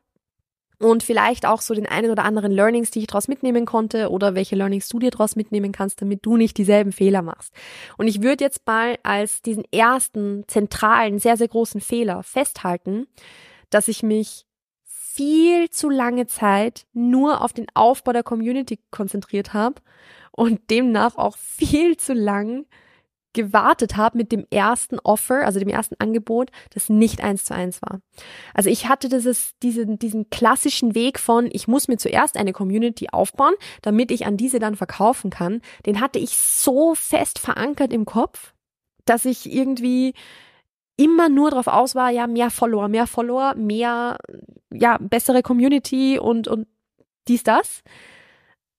und 0.79 1.03
vielleicht 1.03 1.45
auch 1.45 1.61
so 1.61 1.73
den 1.73 1.87
einen 1.87 2.11
oder 2.11 2.23
anderen 2.23 2.51
Learnings, 2.51 2.91
die 2.91 2.99
ich 2.99 3.07
daraus 3.07 3.27
mitnehmen 3.27 3.65
konnte 3.65 4.09
oder 4.09 4.35
welche 4.35 4.55
Learnings 4.55 4.87
du 4.89 4.99
dir 4.99 5.11
daraus 5.11 5.35
mitnehmen 5.35 5.71
kannst, 5.71 6.01
damit 6.01 6.25
du 6.25 6.37
nicht 6.37 6.57
dieselben 6.57 6.91
Fehler 6.91 7.21
machst. 7.21 7.53
Und 7.97 8.07
ich 8.07 8.21
würde 8.21 8.43
jetzt 8.43 8.65
mal 8.67 8.97
als 9.03 9.41
diesen 9.41 9.63
ersten 9.71 10.43
zentralen, 10.47 11.19
sehr, 11.19 11.37
sehr 11.37 11.47
großen 11.47 11.81
Fehler 11.81 12.21
festhalten, 12.23 13.07
dass 13.69 13.87
ich 13.87 14.03
mich 14.03 14.45
viel 14.83 15.69
zu 15.71 15.89
lange 15.89 16.27
Zeit 16.27 16.85
nur 16.93 17.41
auf 17.41 17.53
den 17.53 17.65
Aufbau 17.73 18.13
der 18.13 18.23
Community 18.23 18.79
konzentriert 18.91 19.53
habe 19.53 19.81
und 20.31 20.69
demnach 20.69 21.15
auch 21.17 21.37
viel 21.37 21.97
zu 21.97 22.13
lang 22.13 22.65
gewartet 23.37 23.95
habe 23.95 24.17
mit 24.17 24.31
dem 24.31 24.45
ersten 24.49 24.99
Offer, 24.99 25.45
also 25.45 25.59
dem 25.59 25.69
ersten 25.69 25.95
Angebot, 25.99 26.49
das 26.73 26.89
nicht 26.89 27.23
eins 27.23 27.45
zu 27.45 27.53
eins 27.53 27.81
war. 27.83 28.01
Also 28.53 28.69
ich 28.69 28.89
hatte 28.89 29.07
dieses, 29.07 29.51
diesen, 29.61 29.99
diesen 29.99 30.29
klassischen 30.31 30.95
Weg 30.95 31.19
von, 31.19 31.47
ich 31.51 31.67
muss 31.67 31.87
mir 31.87 31.97
zuerst 31.97 32.35
eine 32.35 32.51
Community 32.51 33.09
aufbauen, 33.11 33.53
damit 33.83 34.11
ich 34.11 34.25
an 34.25 34.37
diese 34.37 34.57
dann 34.59 34.75
verkaufen 34.75 35.29
kann. 35.29 35.61
Den 35.85 36.01
hatte 36.01 36.17
ich 36.17 36.35
so 36.35 36.95
fest 36.95 37.37
verankert 37.37 37.93
im 37.93 38.05
Kopf, 38.05 38.53
dass 39.05 39.23
ich 39.23 39.53
irgendwie 39.53 40.13
immer 40.97 41.29
nur 41.29 41.51
darauf 41.51 41.67
aus 41.67 41.93
war, 41.93 42.09
ja, 42.09 42.25
mehr 42.25 42.49
Follower, 42.49 42.87
mehr 42.87 43.05
Follower, 43.05 43.53
mehr, 43.55 44.17
ja, 44.73 44.97
bessere 44.99 45.43
Community 45.43 46.17
und, 46.17 46.47
und 46.47 46.67
dies, 47.27 47.43
das. 47.43 47.83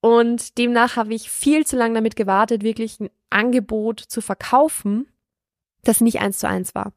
Und 0.01 0.59
demnach 0.59 0.97
habe 0.97 1.15
ich 1.15 1.31
viel 1.31 1.67
zu 1.67 1.77
lange 1.77 1.95
damit 1.95 2.17
gewartet, 2.17 2.63
wirklich 2.63 3.01
ein 3.01 3.11
Angebot 3.31 4.01
zu 4.01 4.21
verkaufen, 4.21 5.09
das 5.83 6.01
nicht 6.01 6.21
eins 6.21 6.39
zu 6.39 6.49
eins 6.49 6.75
war. 6.75 6.93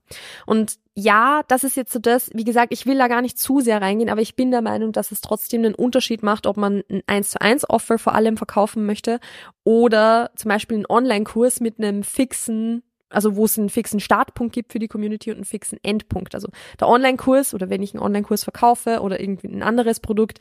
Und 0.46 0.78
ja, 0.94 1.42
das 1.48 1.64
ist 1.64 1.78
jetzt 1.78 1.94
so 1.94 2.00
das, 2.00 2.30
wie 2.34 2.44
gesagt, 2.44 2.74
ich 2.74 2.86
will 2.86 2.98
da 2.98 3.08
gar 3.08 3.22
nicht 3.22 3.40
zu 3.40 3.62
sehr 3.62 3.82
reingehen, 3.82 4.10
aber 4.10 4.22
ich 4.22 4.36
bin 4.36 4.52
der 4.52 4.62
Meinung, 4.62 4.92
dass 4.92 5.12
es 5.12 5.22
trotzdem 5.22 5.64
einen 5.64 5.76
Unterschied 5.76 6.22
macht, 6.22 6.46
ob 6.46 6.58
man 6.58 6.84
ein 6.90 7.02
1 7.08 7.32
zu 7.32 7.42
1 7.42 7.70
Offer 7.70 7.98
vor 7.98 8.14
allem 8.14 8.38
verkaufen 8.38 8.86
möchte 8.86 9.20
oder 9.64 10.32
zum 10.36 10.50
Beispiel 10.50 10.78
einen 10.78 10.90
Online-Kurs 10.90 11.60
mit 11.60 11.80
einem 11.80 12.04
fixen 12.04 12.84
also 13.12 13.36
wo 13.36 13.44
es 13.44 13.60
einen 13.60 13.70
fixen 13.70 14.00
Startpunkt 14.00 14.54
gibt 14.54 14.72
für 14.72 14.80
die 14.80 14.88
Community 14.88 15.32
und 15.32 15.36
einen 15.36 15.46
fixen 15.46 15.78
Endpunkt. 15.84 16.34
Also 16.34 16.48
der 16.80 16.88
Online-Kurs 16.88 17.54
oder 17.54 17.70
wenn 17.70 17.84
ich 17.84 17.94
einen 17.94 18.02
Online-Kurs 18.02 18.46
verkaufe 18.46 19.02
oder 19.02 19.20
irgendwie 19.20 19.48
ein 19.48 19.64
anderes 19.64 20.00
Produkt, 20.00 20.40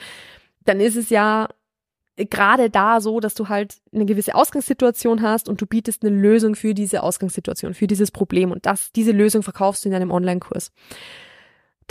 dann 0.65 0.79
ist 0.79 0.97
es 0.97 1.11
ja 1.11 1.49
gerade 2.27 2.71
da 2.71 3.01
so, 3.01 3.21
dass 3.21 3.35
du 3.35 3.49
halt 3.49 3.77
eine 3.93 4.07
gewisse 4.07 4.35
Ausgangssituation 4.35 5.23
hast 5.23 5.49
und 5.49 5.61
du 5.61 5.67
bietest 5.67 6.05
eine 6.05 6.15
Lösung 6.15 6.55
für 6.55 6.75
diese 6.75 7.03
Ausgangssituation, 7.03 7.75
für 7.75 7.87
dieses 7.87 8.11
Problem 8.11 8.51
und 8.51 8.67
das, 8.67 8.93
diese 8.93 9.13
Lösung 9.13 9.43
verkaufst 9.43 9.85
du 9.85 9.89
in 9.89 9.93
deinem 9.93 10.11
Online-Kurs. 10.11 10.73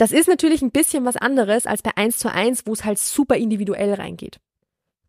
Das 0.00 0.12
ist 0.12 0.28
natürlich 0.28 0.62
ein 0.62 0.70
bisschen 0.70 1.04
was 1.04 1.16
anderes 1.16 1.66
als 1.66 1.82
bei 1.82 1.90
1 1.94 2.16
zu 2.16 2.32
1, 2.32 2.62
wo 2.66 2.72
es 2.72 2.86
halt 2.86 2.98
super 2.98 3.36
individuell 3.36 3.92
reingeht. 3.92 4.40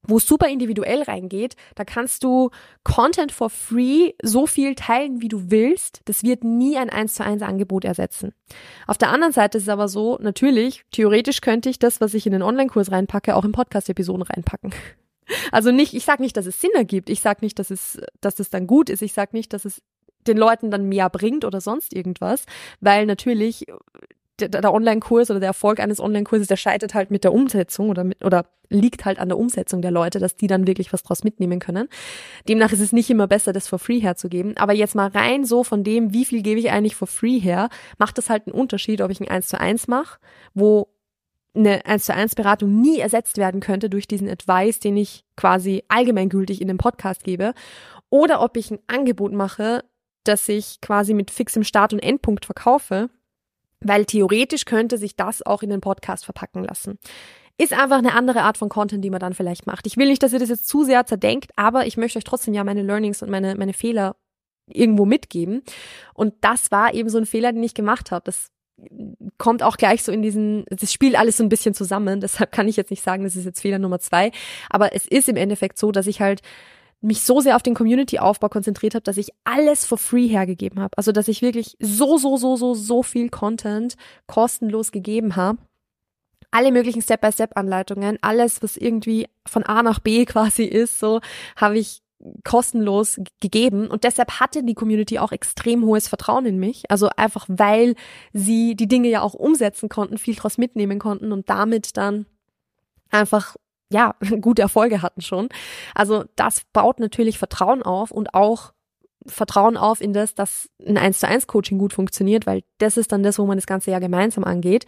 Wo 0.03 0.17
es 0.17 0.27
super 0.27 0.49
individuell 0.49 1.03
reingeht, 1.03 1.55
da 1.75 1.85
kannst 1.85 2.23
du 2.23 2.49
Content 2.83 3.31
for 3.31 3.49
free 3.49 4.13
so 4.21 4.47
viel 4.47 4.75
teilen, 4.75 5.21
wie 5.21 5.29
du 5.29 5.51
willst. 5.51 6.01
Das 6.05 6.23
wird 6.23 6.43
nie 6.43 6.75
ein 6.77 6.89
1 6.89 7.13
zu 7.13 7.23
1 7.23 7.41
Angebot 7.43 7.85
ersetzen. 7.85 8.33
Auf 8.85 8.97
der 8.97 9.11
anderen 9.11 9.31
Seite 9.31 9.59
ist 9.59 9.65
es 9.65 9.69
aber 9.69 9.87
so, 9.87 10.17
natürlich, 10.19 10.83
theoretisch 10.91 11.39
könnte 11.39 11.69
ich 11.69 11.79
das, 11.79 12.01
was 12.01 12.13
ich 12.13 12.25
in 12.25 12.33
den 12.33 12.41
Online-Kurs 12.41 12.91
reinpacke, 12.91 13.35
auch 13.35 13.45
in 13.45 13.53
Podcast-Episoden 13.53 14.23
reinpacken. 14.23 14.73
Also 15.51 15.71
nicht, 15.71 15.93
ich 15.93 16.05
sage 16.05 16.21
nicht, 16.21 16.35
dass 16.37 16.45
es 16.45 16.59
Sinn 16.59 16.71
ergibt. 16.73 17.09
Ich 17.09 17.21
sage 17.21 17.39
nicht, 17.41 17.59
dass 17.59 17.71
es, 17.71 17.99
dass 18.19 18.39
es 18.39 18.49
dann 18.49 18.67
gut 18.67 18.89
ist. 18.89 19.01
Ich 19.01 19.13
sage 19.13 19.31
nicht, 19.33 19.53
dass 19.53 19.65
es 19.65 19.81
den 20.27 20.37
Leuten 20.37 20.71
dann 20.71 20.87
mehr 20.87 21.09
bringt 21.09 21.45
oder 21.45 21.61
sonst 21.61 21.93
irgendwas, 21.93 22.45
weil 22.79 23.05
natürlich 23.05 23.65
der, 24.39 24.49
der 24.49 24.73
Online-Kurs 24.73 25.29
oder 25.29 25.39
der 25.39 25.47
Erfolg 25.47 25.79
eines 25.79 25.99
Online-Kurses, 25.99 26.47
der 26.47 26.57
scheitert 26.57 26.93
halt 26.93 27.11
mit 27.11 27.23
der 27.23 27.33
Umsetzung 27.33 27.89
oder 27.89 28.03
mit, 28.03 28.23
oder 28.23 28.45
liegt 28.69 29.05
halt 29.05 29.19
an 29.19 29.29
der 29.29 29.37
Umsetzung 29.37 29.81
der 29.81 29.91
Leute, 29.91 30.19
dass 30.19 30.35
die 30.35 30.47
dann 30.47 30.65
wirklich 30.67 30.93
was 30.93 31.03
draus 31.03 31.23
mitnehmen 31.23 31.59
können. 31.59 31.89
Demnach 32.47 32.71
ist 32.71 32.79
es 32.79 32.91
nicht 32.91 33.09
immer 33.09 33.27
besser, 33.27 33.53
das 33.53 33.67
for 33.67 33.79
free 33.79 33.99
herzugeben. 33.99 34.55
Aber 34.57 34.73
jetzt 34.73 34.95
mal 34.95 35.09
rein 35.09 35.45
so 35.45 35.63
von 35.63 35.83
dem, 35.83 36.13
wie 36.13 36.25
viel 36.25 36.41
gebe 36.41 36.59
ich 36.59 36.71
eigentlich 36.71 36.95
for 36.95 37.07
free 37.07 37.39
her, 37.39 37.69
macht 37.97 38.17
das 38.17 38.29
halt 38.29 38.47
einen 38.47 38.59
Unterschied, 38.59 39.01
ob 39.01 39.11
ich 39.11 39.19
ein 39.19 39.27
1 39.27 39.47
zu 39.47 39.59
1 39.59 39.87
mache, 39.87 40.19
wo 40.53 40.87
eine 41.53 41.85
1 41.85 42.05
zu 42.05 42.13
1 42.13 42.35
Beratung 42.35 42.81
nie 42.81 42.99
ersetzt 42.99 43.37
werden 43.37 43.61
könnte 43.61 43.89
durch 43.89 44.07
diesen 44.07 44.29
Advice, 44.29 44.79
den 44.79 44.97
ich 44.97 45.25
quasi 45.35 45.83
allgemeingültig 45.87 46.61
in 46.61 46.67
dem 46.67 46.77
Podcast 46.77 47.23
gebe, 47.23 47.53
oder 48.09 48.41
ob 48.41 48.57
ich 48.57 48.71
ein 48.71 48.79
Angebot 48.87 49.33
mache, 49.33 49.83
das 50.23 50.47
ich 50.49 50.81
quasi 50.81 51.13
mit 51.13 51.31
fixem 51.31 51.63
Start 51.63 51.93
und 51.93 51.99
Endpunkt 51.99 52.45
verkaufe, 52.45 53.09
weil 53.79 54.05
theoretisch 54.05 54.65
könnte 54.65 54.97
sich 54.97 55.15
das 55.15 55.45
auch 55.45 55.63
in 55.63 55.69
den 55.69 55.81
Podcast 55.81 56.25
verpacken 56.25 56.63
lassen. 56.63 56.99
Ist 57.57 57.73
einfach 57.73 57.97
eine 57.97 58.13
andere 58.13 58.43
Art 58.43 58.57
von 58.57 58.69
Content, 58.69 59.03
die 59.03 59.09
man 59.09 59.19
dann 59.19 59.33
vielleicht 59.33 59.67
macht. 59.67 59.87
Ich 59.87 59.97
will 59.97 60.07
nicht, 60.07 60.23
dass 60.23 60.33
ihr 60.33 60.39
das 60.39 60.49
jetzt 60.49 60.67
zu 60.67 60.83
sehr 60.83 61.05
zerdenkt, 61.05 61.51
aber 61.55 61.85
ich 61.85 61.97
möchte 61.97 62.17
euch 62.17 62.23
trotzdem 62.23 62.53
ja 62.53 62.63
meine 62.63 62.83
Learnings 62.83 63.21
und 63.21 63.29
meine, 63.29 63.55
meine 63.55 63.73
Fehler 63.73 64.15
irgendwo 64.67 65.05
mitgeben. 65.05 65.63
Und 66.13 66.33
das 66.41 66.71
war 66.71 66.93
eben 66.93 67.09
so 67.09 67.17
ein 67.17 67.25
Fehler, 67.25 67.51
den 67.51 67.63
ich 67.63 67.73
gemacht 67.73 68.11
habe. 68.11 68.23
Das 68.25 68.51
kommt 69.37 69.63
auch 69.63 69.77
gleich 69.77 70.03
so 70.03 70.11
in 70.11 70.21
diesen, 70.21 70.65
das 70.69 70.91
spielt 70.91 71.15
alles 71.15 71.37
so 71.37 71.43
ein 71.43 71.49
bisschen 71.49 71.73
zusammen. 71.73 72.19
Deshalb 72.21 72.51
kann 72.51 72.67
ich 72.67 72.77
jetzt 72.77 72.91
nicht 72.91 73.03
sagen, 73.03 73.23
das 73.23 73.35
ist 73.35 73.45
jetzt 73.45 73.61
Fehler 73.61 73.79
Nummer 73.79 73.99
zwei. 73.99 74.31
Aber 74.69 74.95
es 74.95 75.07
ist 75.07 75.29
im 75.29 75.35
Endeffekt 75.35 75.77
so, 75.77 75.91
dass 75.91 76.07
ich 76.07 76.21
halt 76.21 76.41
mich 77.01 77.23
so 77.23 77.41
sehr 77.41 77.55
auf 77.55 77.63
den 77.63 77.73
Community-Aufbau 77.73 78.49
konzentriert 78.49 78.93
habe, 78.93 79.03
dass 79.03 79.17
ich 79.17 79.29
alles 79.43 79.85
for 79.85 79.97
free 79.97 80.27
hergegeben 80.27 80.79
habe. 80.79 80.95
Also 80.97 81.11
dass 81.11 81.27
ich 81.27 81.41
wirklich 81.41 81.75
so, 81.79 82.17
so, 82.17 82.37
so, 82.37 82.55
so, 82.55 82.73
so 82.75 83.03
viel 83.03 83.29
Content 83.29 83.95
kostenlos 84.27 84.91
gegeben 84.91 85.35
habe. 85.35 85.57
Alle 86.51 86.71
möglichen 86.71 87.01
Step-by-Step-Anleitungen, 87.01 88.17
alles, 88.21 88.61
was 88.61 88.77
irgendwie 88.77 89.27
von 89.47 89.63
A 89.63 89.83
nach 89.83 89.99
B 89.99 90.25
quasi 90.25 90.63
ist, 90.63 90.99
so 90.99 91.21
habe 91.55 91.79
ich 91.79 92.01
kostenlos 92.43 93.19
gegeben 93.39 93.87
und 93.87 94.03
deshalb 94.03 94.39
hatte 94.39 94.63
die 94.63 94.73
Community 94.73 95.19
auch 95.19 95.31
extrem 95.31 95.83
hohes 95.85 96.07
Vertrauen 96.07 96.45
in 96.45 96.59
mich. 96.59 96.89
Also 96.89 97.09
einfach 97.15 97.45
weil 97.47 97.95
sie 98.33 98.75
die 98.75 98.87
Dinge 98.87 99.09
ja 99.09 99.21
auch 99.21 99.33
umsetzen 99.33 99.89
konnten, 99.89 100.17
viel 100.17 100.35
draus 100.35 100.57
mitnehmen 100.57 100.99
konnten 100.99 101.31
und 101.31 101.49
damit 101.49 101.97
dann 101.97 102.25
einfach 103.09 103.55
ja, 103.91 104.15
gute 104.41 104.61
Erfolge 104.61 105.01
hatten 105.01 105.21
schon. 105.21 105.49
Also 105.93 106.25
das 106.35 106.61
baut 106.73 106.99
natürlich 106.99 107.37
Vertrauen 107.37 107.83
auf 107.83 108.11
und 108.11 108.33
auch 108.33 108.73
Vertrauen 109.27 109.77
auf 109.77 110.01
in 110.01 110.13
das, 110.13 110.33
dass 110.33 110.69
ein 110.85 110.97
1 110.97 111.19
zu 111.19 111.27
1 111.27 111.45
Coaching 111.45 111.77
gut 111.77 111.93
funktioniert, 111.93 112.47
weil 112.47 112.63
das 112.79 112.97
ist 112.97 113.11
dann 113.11 113.21
das, 113.21 113.37
wo 113.37 113.45
man 113.45 113.57
das 113.57 113.67
ganze 113.67 113.91
ja 113.91 113.99
gemeinsam 113.99 114.43
angeht. 114.43 114.85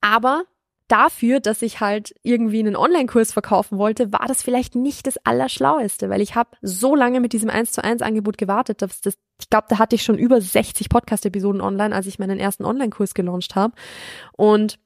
Aber 0.00 0.44
dafür, 0.88 1.40
dass 1.40 1.62
ich 1.62 1.80
halt 1.80 2.14
irgendwie 2.22 2.58
einen 2.60 2.76
Online-Kurs 2.76 3.32
verkaufen 3.32 3.78
wollte, 3.78 4.12
war 4.12 4.26
das 4.26 4.42
vielleicht 4.42 4.74
nicht 4.74 5.06
das 5.06 5.18
Allerschlaueste, 5.24 6.10
weil 6.10 6.22
ich 6.22 6.34
habe 6.34 6.50
so 6.62 6.96
lange 6.96 7.20
mit 7.20 7.32
diesem 7.32 7.50
1 7.50 7.72
zu 7.72 7.84
1 7.84 8.02
Angebot 8.02 8.38
gewartet, 8.38 8.82
dass 8.82 9.00
das, 9.00 9.18
ich 9.40 9.50
glaube, 9.50 9.66
da 9.68 9.78
hatte 9.78 9.94
ich 9.94 10.02
schon 10.02 10.18
über 10.18 10.40
60 10.40 10.88
Podcast-Episoden 10.88 11.60
online, 11.60 11.94
als 11.94 12.06
ich 12.06 12.18
meinen 12.18 12.40
ersten 12.40 12.64
Online-Kurs 12.64 13.14
gelauncht 13.14 13.54
habe. 13.54 13.74
Und 14.32 14.78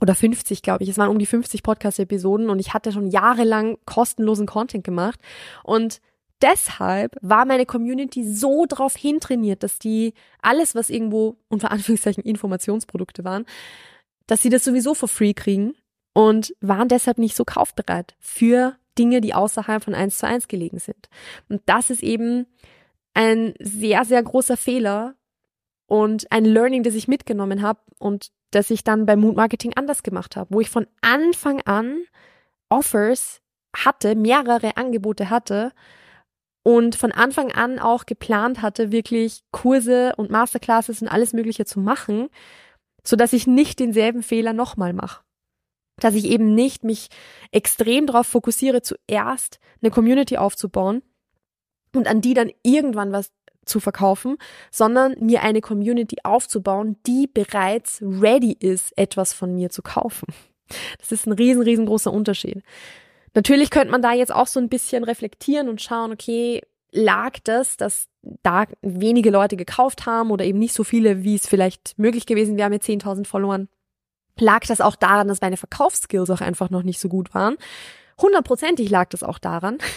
oder 0.00 0.14
50, 0.14 0.62
glaube 0.62 0.82
ich. 0.82 0.88
Es 0.88 0.98
waren 0.98 1.10
um 1.10 1.18
die 1.18 1.26
50 1.26 1.62
Podcast-Episoden 1.62 2.48
und 2.48 2.58
ich 2.58 2.72
hatte 2.72 2.90
schon 2.90 3.06
jahrelang 3.08 3.78
kostenlosen 3.84 4.46
Content 4.46 4.82
gemacht. 4.82 5.20
Und 5.62 6.00
deshalb 6.42 7.16
war 7.20 7.44
meine 7.44 7.66
Community 7.66 8.24
so 8.24 8.64
drauf 8.66 8.96
hintrainiert, 8.96 9.62
dass 9.62 9.78
die 9.78 10.14
alles, 10.40 10.74
was 10.74 10.90
irgendwo 10.90 11.36
unter 11.48 11.70
Anführungszeichen 11.70 12.24
Informationsprodukte 12.24 13.24
waren, 13.24 13.44
dass 14.30 14.42
sie 14.42 14.48
das 14.48 14.62
sowieso 14.62 14.94
for 14.94 15.08
free 15.08 15.34
kriegen 15.34 15.74
und 16.12 16.54
waren 16.60 16.86
deshalb 16.86 17.18
nicht 17.18 17.34
so 17.34 17.44
kaufbereit 17.44 18.14
für 18.20 18.76
Dinge, 18.96 19.20
die 19.20 19.34
außerhalb 19.34 19.82
von 19.82 19.92
eins 19.92 20.18
zu 20.18 20.26
eins 20.26 20.46
gelegen 20.46 20.78
sind. 20.78 21.08
Und 21.48 21.62
das 21.66 21.90
ist 21.90 22.04
eben 22.04 22.46
ein 23.12 23.54
sehr, 23.58 24.04
sehr 24.04 24.22
großer 24.22 24.56
Fehler 24.56 25.16
und 25.88 26.30
ein 26.30 26.44
Learning, 26.44 26.84
das 26.84 26.94
ich 26.94 27.08
mitgenommen 27.08 27.60
habe 27.60 27.80
und 27.98 28.30
das 28.52 28.70
ich 28.70 28.84
dann 28.84 29.04
beim 29.04 29.18
Mood 29.18 29.34
Marketing 29.34 29.72
anders 29.74 30.04
gemacht 30.04 30.36
habe, 30.36 30.54
wo 30.54 30.60
ich 30.60 30.70
von 30.70 30.86
Anfang 31.00 31.60
an 31.62 32.04
Offers 32.68 33.40
hatte, 33.76 34.14
mehrere 34.14 34.76
Angebote 34.76 35.28
hatte 35.28 35.72
und 36.62 36.94
von 36.94 37.10
Anfang 37.10 37.50
an 37.50 37.80
auch 37.80 38.06
geplant 38.06 38.62
hatte, 38.62 38.92
wirklich 38.92 39.40
Kurse 39.50 40.12
und 40.16 40.30
Masterclasses 40.30 41.02
und 41.02 41.08
alles 41.08 41.32
Mögliche 41.32 41.64
zu 41.64 41.80
machen, 41.80 42.28
so 43.04 43.16
dass 43.16 43.32
ich 43.32 43.46
nicht 43.46 43.78
denselben 43.80 44.22
Fehler 44.22 44.52
nochmal 44.52 44.92
mache. 44.92 45.22
Dass 45.98 46.14
ich 46.14 46.26
eben 46.26 46.54
nicht 46.54 46.84
mich 46.84 47.08
extrem 47.52 48.06
darauf 48.06 48.26
fokussiere, 48.26 48.82
zuerst 48.82 49.60
eine 49.82 49.90
Community 49.90 50.36
aufzubauen 50.36 51.02
und 51.94 52.08
an 52.08 52.20
die 52.20 52.34
dann 52.34 52.50
irgendwann 52.62 53.12
was 53.12 53.30
zu 53.64 53.80
verkaufen, 53.80 54.36
sondern 54.70 55.14
mir 55.20 55.42
eine 55.42 55.60
Community 55.60 56.16
aufzubauen, 56.24 56.96
die 57.06 57.26
bereits 57.26 58.02
ready 58.02 58.56
ist, 58.58 58.96
etwas 58.96 59.32
von 59.32 59.54
mir 59.54 59.70
zu 59.70 59.82
kaufen. 59.82 60.26
Das 60.98 61.12
ist 61.12 61.26
ein 61.26 61.32
riesen, 61.32 61.62
riesengroßer 61.62 62.12
Unterschied. 62.12 62.62
Natürlich 63.34 63.70
könnte 63.70 63.92
man 63.92 64.02
da 64.02 64.12
jetzt 64.12 64.32
auch 64.32 64.46
so 64.46 64.58
ein 64.60 64.68
bisschen 64.68 65.04
reflektieren 65.04 65.68
und 65.68 65.80
schauen, 65.80 66.12
okay, 66.12 66.62
lag 66.92 67.38
das, 67.44 67.76
dass 67.76 68.08
da 68.42 68.66
wenige 68.82 69.30
Leute 69.30 69.56
gekauft 69.56 70.06
haben 70.06 70.30
oder 70.30 70.44
eben 70.44 70.58
nicht 70.58 70.74
so 70.74 70.84
viele, 70.84 71.22
wie 71.24 71.34
es 71.34 71.46
vielleicht 71.46 71.98
möglich 71.98 72.26
gewesen 72.26 72.56
wäre 72.56 72.70
mit 72.70 72.82
10.000 72.82 73.26
Followern? 73.26 73.68
Lag 74.38 74.66
das 74.66 74.80
auch 74.80 74.96
daran, 74.96 75.28
dass 75.28 75.40
meine 75.40 75.56
Verkaufsskills 75.56 76.30
auch 76.30 76.40
einfach 76.40 76.70
noch 76.70 76.82
nicht 76.82 77.00
so 77.00 77.08
gut 77.08 77.34
waren? 77.34 77.56
Hundertprozentig 78.20 78.90
lag 78.90 79.08
das 79.08 79.22
auch 79.22 79.38
daran. 79.38 79.78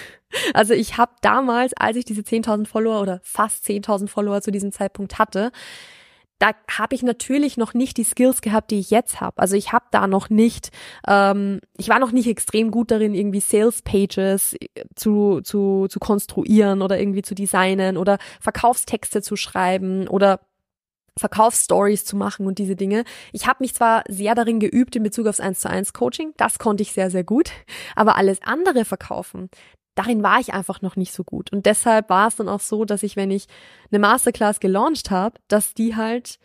Also 0.55 0.73
ich 0.73 0.97
habe 0.97 1.11
damals, 1.21 1.73
als 1.75 1.95
ich 1.95 2.05
diese 2.05 2.21
10.000 2.21 2.65
Follower 2.65 2.99
oder 3.01 3.19
fast 3.21 3.67
10.000 3.67 4.07
Follower 4.07 4.41
zu 4.41 4.49
diesem 4.49 4.71
Zeitpunkt 4.71 5.19
hatte, 5.19 5.51
da 6.43 6.51
habe 6.69 6.93
ich 6.93 7.03
natürlich 7.03 7.55
noch 7.55 7.73
nicht 7.73 7.95
die 7.95 8.03
Skills 8.03 8.41
gehabt, 8.41 8.71
die 8.71 8.79
ich 8.79 8.89
jetzt 8.89 9.21
habe. 9.21 9.37
Also 9.37 9.55
ich 9.55 9.71
habe 9.71 9.85
da 9.91 10.07
noch 10.07 10.29
nicht, 10.29 10.71
ähm, 11.07 11.61
ich 11.77 11.87
war 11.87 11.99
noch 11.99 12.11
nicht 12.11 12.27
extrem 12.27 12.69
gut 12.69 12.91
darin, 12.91 13.15
irgendwie 13.15 13.39
Sales 13.39 13.81
Pages 13.81 14.53
äh, 14.59 14.67
zu, 14.93 15.39
zu, 15.39 15.87
zu 15.89 15.99
konstruieren 16.01 16.81
oder 16.81 16.99
irgendwie 16.99 17.21
zu 17.21 17.33
designen 17.33 17.95
oder 17.95 18.17
Verkaufstexte 18.41 19.21
zu 19.21 19.37
schreiben 19.37 20.09
oder 20.09 20.41
Verkaufsstories 21.17 22.03
zu 22.03 22.17
machen 22.17 22.45
und 22.45 22.59
diese 22.59 22.75
Dinge. 22.75 23.05
Ich 23.31 23.47
habe 23.47 23.59
mich 23.61 23.73
zwar 23.73 24.03
sehr 24.09 24.35
darin 24.35 24.59
geübt 24.59 24.97
in 24.97 25.03
Bezug 25.03 25.27
aufs 25.27 25.39
1 25.39 25.61
zu 25.61 25.69
1 25.69 25.93
Coaching, 25.93 26.33
das 26.35 26.59
konnte 26.59 26.83
ich 26.83 26.91
sehr, 26.91 27.09
sehr 27.09 27.23
gut, 27.23 27.51
aber 27.95 28.17
alles 28.17 28.41
andere 28.41 28.83
verkaufen, 28.83 29.49
darin 29.95 30.23
war 30.23 30.39
ich 30.39 30.53
einfach 30.53 30.81
noch 30.81 30.95
nicht 30.95 31.13
so 31.13 31.23
gut. 31.23 31.51
Und 31.51 31.65
deshalb 31.65 32.09
war 32.09 32.27
es 32.27 32.35
dann 32.35 32.49
auch 32.49 32.59
so, 32.59 32.85
dass 32.85 33.03
ich, 33.03 33.15
wenn 33.15 33.31
ich 33.31 33.47
eine 33.91 33.99
Masterclass 33.99 34.59
gelauncht 34.59 35.11
habe, 35.11 35.39
dass 35.47 35.73
die 35.73 35.95
halt 35.95 36.39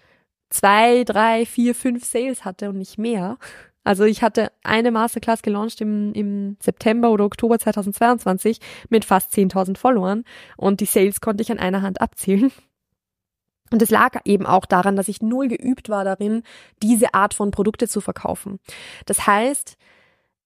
zwei, 0.51 1.05
drei, 1.05 1.47
vier, 1.47 1.75
fünf 1.75 2.05
Sales 2.05 2.45
hatte 2.45 2.69
und 2.71 2.79
nicht 2.79 2.99
mehr. 2.99 3.39
Also 3.85 4.05
ich 4.05 4.23
hatte 4.23 4.53
eine 4.63 4.91
Masterclass 4.91 5.43
gelauncht 5.43 5.81
im, 5.81 6.13
im 6.13 6.57
September 6.61 7.11
oder 7.11 7.25
Oktober 7.25 7.59
2022 7.59 8.61
mit 8.91 9.05
fast 9.05 9.33
10.000 9.33 9.79
Followern 9.79 10.25
und 10.57 10.81
die 10.81 10.87
Sales 10.87 11.21
konnte 11.21 11.43
ich 11.43 11.51
an 11.51 11.59
einer 11.59 11.83
Hand 11.83 12.01
abzählen. 12.01 12.53
Und 13.71 13.83
es 13.83 13.91
lag 13.91 14.21
eben 14.25 14.47
auch 14.47 14.65
daran, 14.65 14.97
dass 14.97 15.09
ich 15.09 15.21
null 15.21 15.49
geübt 15.49 15.89
war 15.89 16.05
darin, 16.05 16.43
diese 16.83 17.15
Art 17.15 17.35
von 17.35 17.51
Produkte 17.51 17.87
zu 17.87 18.01
verkaufen. 18.01 18.61
Das 19.07 19.27
heißt, 19.27 19.77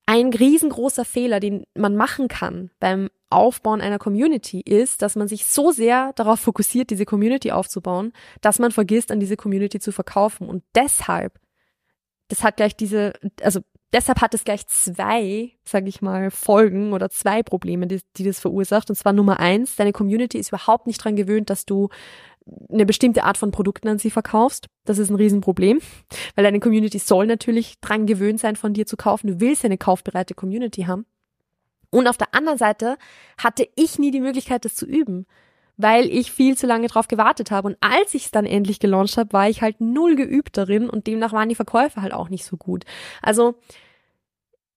ein 0.06 0.32
riesengroßer 0.32 1.04
Fehler, 1.04 1.40
den 1.40 1.64
man 1.74 1.96
machen 1.96 2.28
kann 2.28 2.70
beim 2.80 3.08
Aufbauen 3.30 3.80
einer 3.80 3.98
Community 3.98 4.60
ist, 4.60 5.02
dass 5.02 5.16
man 5.16 5.28
sich 5.28 5.46
so 5.46 5.70
sehr 5.70 6.12
darauf 6.14 6.40
fokussiert, 6.40 6.90
diese 6.90 7.06
Community 7.06 7.50
aufzubauen, 7.50 8.12
dass 8.40 8.58
man 8.58 8.72
vergisst, 8.72 9.10
an 9.10 9.20
diese 9.20 9.36
Community 9.36 9.80
zu 9.80 9.92
verkaufen. 9.92 10.48
Und 10.48 10.64
deshalb, 10.74 11.38
das 12.28 12.42
hat 12.42 12.56
gleich 12.56 12.76
diese, 12.76 13.12
also 13.40 13.60
deshalb 13.92 14.20
hat 14.20 14.34
es 14.34 14.44
gleich 14.44 14.66
zwei, 14.66 15.52
sage 15.64 15.88
ich 15.88 16.02
mal, 16.02 16.30
Folgen 16.30 16.92
oder 16.92 17.08
zwei 17.10 17.42
Probleme, 17.42 17.86
die, 17.86 18.00
die 18.16 18.24
das 18.24 18.40
verursacht. 18.40 18.90
Und 18.90 18.96
zwar 18.96 19.12
Nummer 19.12 19.40
eins, 19.40 19.76
deine 19.76 19.92
Community 19.92 20.38
ist 20.38 20.48
überhaupt 20.48 20.86
nicht 20.86 21.02
dran 21.02 21.16
gewöhnt, 21.16 21.48
dass 21.48 21.64
du 21.64 21.88
eine 22.70 22.86
bestimmte 22.86 23.24
Art 23.24 23.38
von 23.38 23.50
Produkten 23.50 23.88
an 23.88 23.98
sie 23.98 24.10
verkaufst. 24.10 24.66
Das 24.84 24.98
ist 24.98 25.10
ein 25.10 25.16
Riesenproblem, 25.16 25.80
weil 26.34 26.44
deine 26.44 26.60
Community 26.60 26.98
soll 26.98 27.26
natürlich 27.26 27.80
dran 27.80 28.06
gewöhnt 28.06 28.40
sein, 28.40 28.56
von 28.56 28.74
dir 28.74 28.86
zu 28.86 28.96
kaufen. 28.96 29.26
Du 29.26 29.40
willst 29.40 29.62
ja 29.62 29.68
eine 29.68 29.78
kaufbereite 29.78 30.34
Community 30.34 30.82
haben. 30.82 31.06
Und 31.90 32.08
auf 32.08 32.16
der 32.16 32.34
anderen 32.34 32.58
Seite 32.58 32.96
hatte 33.36 33.68
ich 33.76 33.98
nie 33.98 34.10
die 34.10 34.20
Möglichkeit, 34.20 34.64
das 34.64 34.74
zu 34.74 34.86
üben, 34.86 35.26
weil 35.76 36.06
ich 36.06 36.32
viel 36.32 36.56
zu 36.56 36.66
lange 36.66 36.88
drauf 36.88 37.06
gewartet 37.06 37.50
habe. 37.50 37.68
Und 37.68 37.76
als 37.80 38.14
ich 38.14 38.26
es 38.26 38.30
dann 38.30 38.46
endlich 38.46 38.80
gelauncht 38.80 39.16
habe, 39.18 39.32
war 39.32 39.48
ich 39.48 39.60
halt 39.60 39.80
null 39.80 40.16
geübt 40.16 40.56
darin 40.56 40.88
und 40.88 41.06
demnach 41.06 41.32
waren 41.32 41.50
die 41.50 41.54
Verkäufe 41.54 42.00
halt 42.00 42.14
auch 42.14 42.30
nicht 42.30 42.44
so 42.44 42.56
gut. 42.56 42.84
Also 43.20 43.56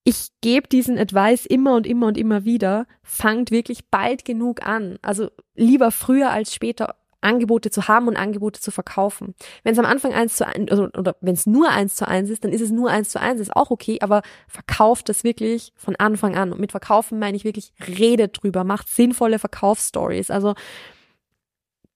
ich 0.04 0.28
gebe 0.42 0.68
diesen 0.68 1.00
Advice 1.00 1.46
immer 1.46 1.76
und 1.76 1.88
immer 1.88 2.08
und 2.08 2.18
immer 2.18 2.46
wieder, 2.46 2.86
fangt 3.02 3.50
wirklich 3.50 3.90
bald 3.90 4.24
genug 4.24 4.66
an. 4.66 5.00
Also 5.02 5.32
lieber 5.56 5.92
früher 5.92 6.32
als 6.32 6.54
später 6.54 6.96
Angebote 7.26 7.70
zu 7.70 7.88
haben 7.88 8.08
und 8.08 8.16
Angebote 8.16 8.62
zu 8.62 8.72
verkaufen. 8.72 9.36
Wenn 9.64 9.74
es 9.74 9.80
am 9.80 9.86
Anfang 9.86 10.14
eins 10.14 10.36
zu 10.36 10.48
eins, 10.48 10.72
also, 10.72 10.84
oder 10.98 11.16
wenn 11.22 11.34
es 11.34 11.46
nur 11.46 11.70
eins 11.70 11.96
zu 11.96 12.08
eins 12.08 12.30
ist, 12.30 12.44
dann 12.44 12.52
ist 12.52 12.62
es 12.62 12.72
nur 12.72 12.90
eins 12.90 13.10
zu 13.10 13.20
eins, 13.20 13.42
ist 13.42 13.56
auch 13.56 13.72
okay, 13.72 14.00
aber 14.02 14.22
verkauft 14.48 15.10
das 15.10 15.24
wirklich 15.24 15.74
von 15.76 15.96
Anfang 15.96 16.36
an. 16.36 16.54
Und 16.54 16.60
mit 16.60 16.72
verkaufen 16.72 17.20
meine 17.20 17.36
ich 17.36 17.44
wirklich, 17.44 17.74
redet 17.88 18.42
drüber, 18.42 18.64
macht 18.64 18.88
sinnvolle 18.88 19.40
Verkaufsstories. 19.40 20.32
Also 20.32 20.54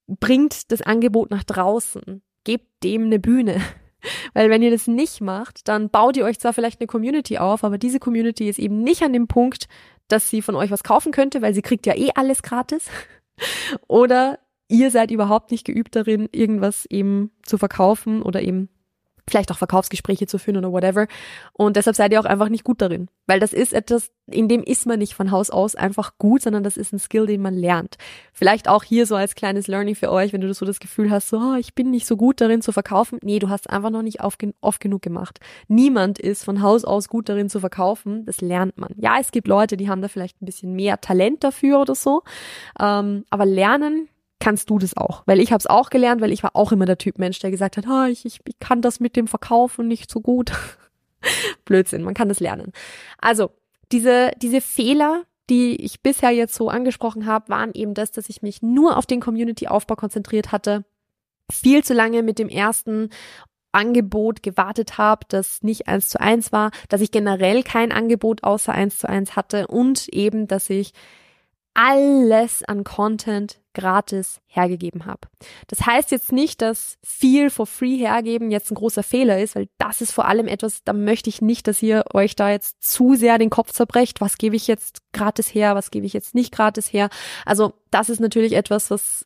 bringt 0.07 0.71
das 0.71 0.81
Angebot 0.81 1.29
nach 1.29 1.43
draußen, 1.43 2.21
gebt 2.43 2.83
dem 2.83 3.05
eine 3.05 3.19
Bühne. 3.19 3.61
Weil 4.33 4.49
wenn 4.49 4.61
ihr 4.61 4.71
das 4.71 4.87
nicht 4.87 5.21
macht, 5.21 5.67
dann 5.67 5.89
baut 5.89 6.17
ihr 6.17 6.25
euch 6.25 6.39
zwar 6.39 6.53
vielleicht 6.53 6.79
eine 6.79 6.87
Community 6.87 7.37
auf, 7.37 7.63
aber 7.63 7.77
diese 7.77 7.99
Community 7.99 8.49
ist 8.49 8.59
eben 8.59 8.81
nicht 8.81 9.03
an 9.03 9.13
dem 9.13 9.27
Punkt, 9.27 9.67
dass 10.07 10.29
sie 10.29 10.41
von 10.41 10.55
euch 10.55 10.71
was 10.71 10.83
kaufen 10.83 11.11
könnte, 11.11 11.41
weil 11.41 11.53
sie 11.53 11.61
kriegt 11.61 11.85
ja 11.85 11.95
eh 11.95 12.11
alles 12.15 12.41
gratis. 12.41 12.87
Oder 13.87 14.39
ihr 14.69 14.91
seid 14.91 15.11
überhaupt 15.11 15.51
nicht 15.51 15.65
geübt 15.65 15.95
darin, 15.95 16.29
irgendwas 16.31 16.85
eben 16.85 17.31
zu 17.43 17.57
verkaufen 17.57 18.21
oder 18.21 18.41
eben 18.41 18.69
vielleicht 19.29 19.51
auch 19.51 19.57
Verkaufsgespräche 19.57 20.27
zu 20.27 20.37
führen 20.37 20.57
oder 20.57 20.71
whatever. 20.71 21.07
Und 21.53 21.75
deshalb 21.75 21.95
seid 21.95 22.11
ihr 22.11 22.19
auch 22.19 22.25
einfach 22.25 22.49
nicht 22.49 22.63
gut 22.63 22.81
darin. 22.81 23.07
Weil 23.27 23.39
das 23.39 23.53
ist 23.53 23.73
etwas, 23.73 24.11
in 24.27 24.47
dem 24.47 24.63
ist 24.63 24.85
man 24.85 24.99
nicht 24.99 25.13
von 25.13 25.31
Haus 25.31 25.49
aus 25.49 25.75
einfach 25.75 26.17
gut, 26.17 26.41
sondern 26.41 26.63
das 26.63 26.77
ist 26.77 26.93
ein 26.93 26.99
Skill, 26.99 27.27
den 27.27 27.41
man 27.41 27.53
lernt. 27.53 27.97
Vielleicht 28.33 28.67
auch 28.67 28.83
hier 28.83 29.05
so 29.05 29.15
als 29.15 29.35
kleines 29.35 29.67
Learning 29.67 29.95
für 29.95 30.11
euch, 30.11 30.33
wenn 30.33 30.41
du 30.41 30.53
so 30.53 30.65
das 30.65 30.79
Gefühl 30.79 31.11
hast, 31.11 31.29
so, 31.29 31.37
oh, 31.37 31.55
ich 31.55 31.75
bin 31.75 31.91
nicht 31.91 32.07
so 32.07 32.17
gut 32.17 32.41
darin 32.41 32.61
zu 32.61 32.71
verkaufen. 32.71 33.19
Nee, 33.21 33.39
du 33.39 33.49
hast 33.49 33.69
einfach 33.69 33.91
noch 33.91 34.01
nicht 34.01 34.19
oft 34.21 34.79
genug 34.79 35.01
gemacht. 35.01 35.39
Niemand 35.67 36.19
ist 36.19 36.43
von 36.43 36.61
Haus 36.61 36.83
aus 36.83 37.07
gut 37.07 37.29
darin 37.29 37.49
zu 37.49 37.59
verkaufen. 37.59 38.25
Das 38.25 38.41
lernt 38.41 38.77
man. 38.77 38.93
Ja, 38.97 39.17
es 39.19 39.31
gibt 39.31 39.47
Leute, 39.47 39.77
die 39.77 39.89
haben 39.89 40.01
da 40.01 40.07
vielleicht 40.07 40.41
ein 40.41 40.45
bisschen 40.45 40.73
mehr 40.73 40.99
Talent 41.01 41.43
dafür 41.43 41.79
oder 41.79 41.95
so. 41.95 42.23
Ähm, 42.79 43.25
aber 43.29 43.45
lernen 43.45 44.09
kannst 44.49 44.71
du 44.71 44.79
das 44.79 44.97
auch. 44.97 45.21
Weil 45.27 45.39
ich 45.39 45.51
habe 45.51 45.59
es 45.59 45.67
auch 45.67 45.91
gelernt, 45.91 46.21
weil 46.21 46.31
ich 46.31 46.41
war 46.41 46.55
auch 46.55 46.71
immer 46.71 46.87
der 46.87 46.97
Typ 46.97 47.19
Mensch, 47.19 47.37
der 47.37 47.51
gesagt 47.51 47.77
hat, 47.77 47.85
oh, 47.87 48.05
ich, 48.05 48.25
ich, 48.25 48.39
ich 48.47 48.57
kann 48.57 48.81
das 48.81 48.99
mit 48.99 49.15
dem 49.15 49.27
Verkaufen 49.27 49.87
nicht 49.87 50.09
so 50.09 50.21
gut. 50.21 50.51
Blödsinn, 51.65 52.01
man 52.01 52.15
kann 52.15 52.29
das 52.29 52.39
lernen. 52.39 52.73
Also, 53.19 53.51
diese, 53.91 54.31
diese 54.41 54.59
Fehler, 54.59 55.21
die 55.51 55.75
ich 55.75 56.01
bisher 56.01 56.31
jetzt 56.31 56.55
so 56.55 56.67
angesprochen 56.67 57.27
habe, 57.27 57.49
waren 57.49 57.73
eben 57.75 57.93
das, 57.93 58.09
dass 58.09 58.27
ich 58.27 58.41
mich 58.41 58.63
nur 58.63 58.97
auf 58.97 59.05
den 59.05 59.19
Community-Aufbau 59.19 59.95
konzentriert 59.95 60.51
hatte, 60.51 60.83
viel 61.51 61.83
zu 61.83 61.93
lange 61.93 62.23
mit 62.23 62.39
dem 62.39 62.49
ersten 62.49 63.11
Angebot 63.71 64.41
gewartet 64.41 64.97
habe, 64.97 65.27
das 65.29 65.61
nicht 65.61 65.87
eins 65.87 66.09
zu 66.09 66.19
eins 66.19 66.51
war, 66.51 66.71
dass 66.87 67.01
ich 67.01 67.11
generell 67.11 67.61
kein 67.61 67.91
Angebot 67.91 68.43
außer 68.43 68.73
eins 68.73 68.97
zu 68.97 69.07
eins 69.07 69.35
hatte 69.35 69.67
und 69.67 70.07
eben, 70.07 70.47
dass 70.47 70.71
ich 70.71 70.93
alles 71.73 72.63
an 72.63 72.83
Content 72.83 73.59
gratis 73.73 74.41
hergegeben 74.47 75.05
habe. 75.05 75.27
Das 75.67 75.85
heißt 75.85 76.11
jetzt 76.11 76.31
nicht, 76.31 76.61
dass 76.61 76.97
viel 77.03 77.49
for 77.49 77.65
free 77.65 77.97
hergeben 77.97 78.51
jetzt 78.51 78.71
ein 78.71 78.75
großer 78.75 79.03
Fehler 79.03 79.39
ist, 79.39 79.55
weil 79.55 79.69
das 79.77 80.01
ist 80.01 80.11
vor 80.11 80.27
allem 80.27 80.47
etwas, 80.47 80.83
da 80.83 80.93
möchte 80.93 81.29
ich 81.29 81.41
nicht, 81.41 81.67
dass 81.67 81.81
ihr 81.81 82.03
euch 82.13 82.35
da 82.35 82.49
jetzt 82.49 82.83
zu 82.83 83.15
sehr 83.15 83.37
den 83.37 83.49
Kopf 83.49 83.71
zerbrecht. 83.71 84.21
Was 84.21 84.37
gebe 84.37 84.55
ich 84.55 84.67
jetzt 84.67 84.99
gratis 85.13 85.53
her? 85.53 85.75
Was 85.75 85.91
gebe 85.91 86.05
ich 86.05 86.13
jetzt 86.13 86.35
nicht 86.35 86.53
gratis 86.53 86.91
her? 86.91 87.09
Also 87.45 87.73
das 87.91 88.09
ist 88.09 88.19
natürlich 88.19 88.53
etwas, 88.53 88.91
was 88.91 89.25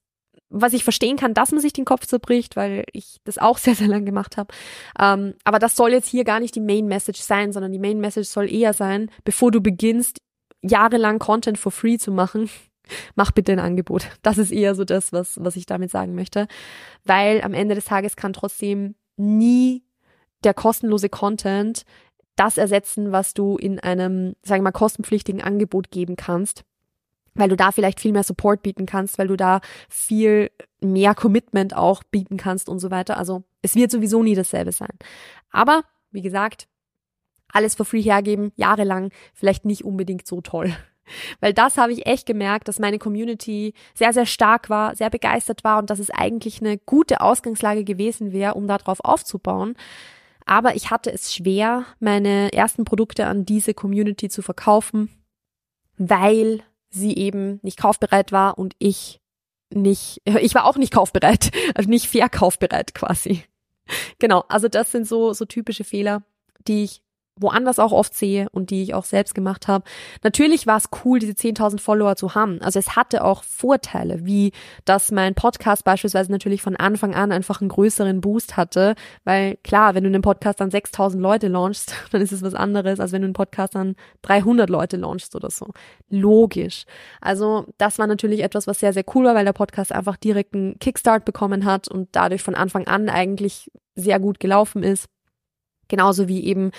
was 0.55 0.73
ich 0.73 0.83
verstehen 0.83 1.17
kann, 1.17 1.33
dass 1.33 1.51
man 1.51 1.59
sich 1.59 1.73
den 1.73 1.83
Kopf 1.83 2.05
zerbricht, 2.05 2.55
weil 2.55 2.85
ich 2.93 3.17
das 3.23 3.39
auch 3.39 3.57
sehr, 3.57 3.75
sehr 3.75 3.87
lang 3.87 4.05
gemacht 4.05 4.37
habe. 4.37 4.53
Ähm, 4.99 5.33
aber 5.43 5.57
das 5.57 5.75
soll 5.75 5.91
jetzt 5.91 6.07
hier 6.07 6.23
gar 6.23 6.39
nicht 6.39 6.53
die 6.53 6.61
Main 6.61 6.85
Message 6.85 7.21
sein, 7.21 7.51
sondern 7.51 7.71
die 7.71 7.79
Main 7.79 7.99
Message 7.99 8.29
soll 8.29 8.51
eher 8.51 8.73
sein, 8.73 9.09
bevor 9.23 9.51
du 9.51 9.61
beginnst, 9.61 10.19
jahrelang 10.63 11.19
Content 11.19 11.57
for 11.57 11.71
free 11.71 11.97
zu 11.97 12.11
machen, 12.11 12.49
mach 13.15 13.31
bitte 13.31 13.51
ein 13.51 13.59
Angebot. 13.59 14.07
Das 14.23 14.37
ist 14.37 14.51
eher 14.51 14.75
so 14.75 14.83
das, 14.85 15.13
was, 15.13 15.37
was 15.43 15.55
ich 15.55 15.65
damit 15.65 15.91
sagen 15.91 16.15
möchte. 16.15 16.47
Weil 17.03 17.41
am 17.41 17.53
Ende 17.53 17.75
des 17.75 17.85
Tages 17.85 18.15
kann 18.15 18.33
trotzdem 18.33 18.95
nie 19.17 19.83
der 20.43 20.53
kostenlose 20.53 21.09
Content 21.09 21.83
das 22.35 22.57
ersetzen, 22.57 23.11
was 23.11 23.33
du 23.33 23.57
in 23.57 23.79
einem, 23.79 24.35
sagen 24.41 24.61
wir 24.61 24.69
mal, 24.69 24.71
kostenpflichtigen 24.71 25.41
Angebot 25.41 25.91
geben 25.91 26.15
kannst. 26.15 26.63
Weil 27.35 27.49
du 27.49 27.55
da 27.55 27.71
vielleicht 27.71 27.99
viel 27.99 28.11
mehr 28.11 28.23
Support 28.23 28.61
bieten 28.61 28.85
kannst, 28.85 29.17
weil 29.17 29.27
du 29.27 29.35
da 29.35 29.61
viel 29.89 30.51
mehr 30.81 31.15
Commitment 31.15 31.75
auch 31.75 32.03
bieten 32.03 32.37
kannst 32.37 32.69
und 32.69 32.79
so 32.79 32.91
weiter. 32.91 33.17
Also 33.17 33.43
es 33.61 33.75
wird 33.75 33.91
sowieso 33.91 34.23
nie 34.23 34.35
dasselbe 34.35 34.71
sein. 34.71 34.95
Aber, 35.51 35.83
wie 36.11 36.21
gesagt, 36.21 36.67
alles 37.53 37.75
for 37.75 37.85
free 37.85 38.01
hergeben, 38.01 38.51
jahrelang, 38.55 39.11
vielleicht 39.33 39.65
nicht 39.65 39.85
unbedingt 39.85 40.27
so 40.27 40.41
toll. 40.41 40.75
Weil 41.41 41.53
das 41.53 41.77
habe 41.77 41.91
ich 41.91 42.05
echt 42.05 42.25
gemerkt, 42.25 42.67
dass 42.67 42.79
meine 42.79 42.99
Community 42.99 43.73
sehr, 43.93 44.13
sehr 44.13 44.25
stark 44.25 44.69
war, 44.69 44.95
sehr 44.95 45.09
begeistert 45.09 45.63
war 45.63 45.79
und 45.79 45.89
dass 45.89 45.99
es 45.99 46.09
eigentlich 46.09 46.61
eine 46.61 46.77
gute 46.77 47.21
Ausgangslage 47.21 47.83
gewesen 47.83 48.31
wäre, 48.31 48.53
um 48.53 48.67
darauf 48.67 48.99
aufzubauen. 49.01 49.75
Aber 50.45 50.75
ich 50.75 50.91
hatte 50.91 51.11
es 51.11 51.33
schwer, 51.33 51.85
meine 51.99 52.51
ersten 52.53 52.85
Produkte 52.85 53.27
an 53.27 53.45
diese 53.45 53.73
Community 53.73 54.29
zu 54.29 54.41
verkaufen, 54.41 55.09
weil 55.97 56.63
sie 56.89 57.15
eben 57.15 57.59
nicht 57.63 57.79
kaufbereit 57.79 58.31
war 58.31 58.57
und 58.57 58.75
ich 58.79 59.19
nicht, 59.73 60.21
ich 60.25 60.55
war 60.55 60.65
auch 60.65 60.77
nicht 60.77 60.93
kaufbereit, 60.93 61.51
also 61.75 61.89
nicht 61.89 62.07
verkaufbereit 62.07 62.93
quasi. 62.93 63.43
Genau, 64.19 64.45
also 64.47 64.67
das 64.67 64.91
sind 64.91 65.07
so, 65.07 65.33
so 65.33 65.45
typische 65.45 65.83
Fehler, 65.83 66.23
die 66.67 66.83
ich 66.85 67.02
woanders 67.35 67.79
auch 67.79 67.91
oft 67.91 68.13
sehe 68.15 68.47
und 68.51 68.69
die 68.69 68.83
ich 68.83 68.93
auch 68.93 69.05
selbst 69.05 69.33
gemacht 69.33 69.67
habe. 69.67 69.83
Natürlich 70.23 70.67
war 70.67 70.77
es 70.77 70.89
cool, 71.03 71.19
diese 71.19 71.33
10.000 71.33 71.79
Follower 71.79 72.15
zu 72.15 72.35
haben. 72.35 72.61
Also 72.61 72.79
es 72.79 72.95
hatte 72.95 73.23
auch 73.23 73.43
Vorteile, 73.43 74.25
wie 74.25 74.51
dass 74.85 75.11
mein 75.11 75.33
Podcast 75.33 75.83
beispielsweise 75.83 76.31
natürlich 76.31 76.61
von 76.61 76.75
Anfang 76.75 77.15
an 77.15 77.31
einfach 77.31 77.61
einen 77.61 77.69
größeren 77.69 78.21
Boost 78.21 78.55
hatte, 78.55 78.95
weil 79.23 79.57
klar, 79.63 79.95
wenn 79.95 80.03
du 80.03 80.09
einen 80.09 80.21
Podcast 80.21 80.61
an 80.61 80.69
6.000 80.69 81.19
Leute 81.19 81.47
launchst, 81.47 81.95
dann 82.11 82.21
ist 82.21 82.31
es 82.31 82.43
was 82.43 82.53
anderes, 82.53 82.99
als 82.99 83.11
wenn 83.11 83.21
du 83.21 83.27
einen 83.27 83.33
Podcast 83.33 83.75
an 83.75 83.95
300 84.21 84.69
Leute 84.69 84.97
launchst 84.97 85.35
oder 85.35 85.49
so. 85.49 85.71
Logisch. 86.09 86.85
Also 87.19 87.65
das 87.77 87.97
war 87.97 88.07
natürlich 88.07 88.43
etwas, 88.43 88.67
was 88.67 88.79
sehr, 88.79 88.93
sehr 88.93 89.05
cool 89.15 89.25
war, 89.25 89.35
weil 89.35 89.45
der 89.45 89.53
Podcast 89.53 89.91
einfach 89.91 90.17
direkt 90.17 90.53
einen 90.53 90.77
Kickstart 90.79 91.25
bekommen 91.25 91.65
hat 91.65 91.87
und 91.87 92.09
dadurch 92.11 92.43
von 92.43 92.55
Anfang 92.55 92.87
an 92.87 93.09
eigentlich 93.09 93.71
sehr 93.95 94.19
gut 94.19 94.39
gelaufen 94.39 94.83
ist. 94.83 95.07
Genauso 95.93 96.27
wie 96.27 96.43
eben, 96.43 96.71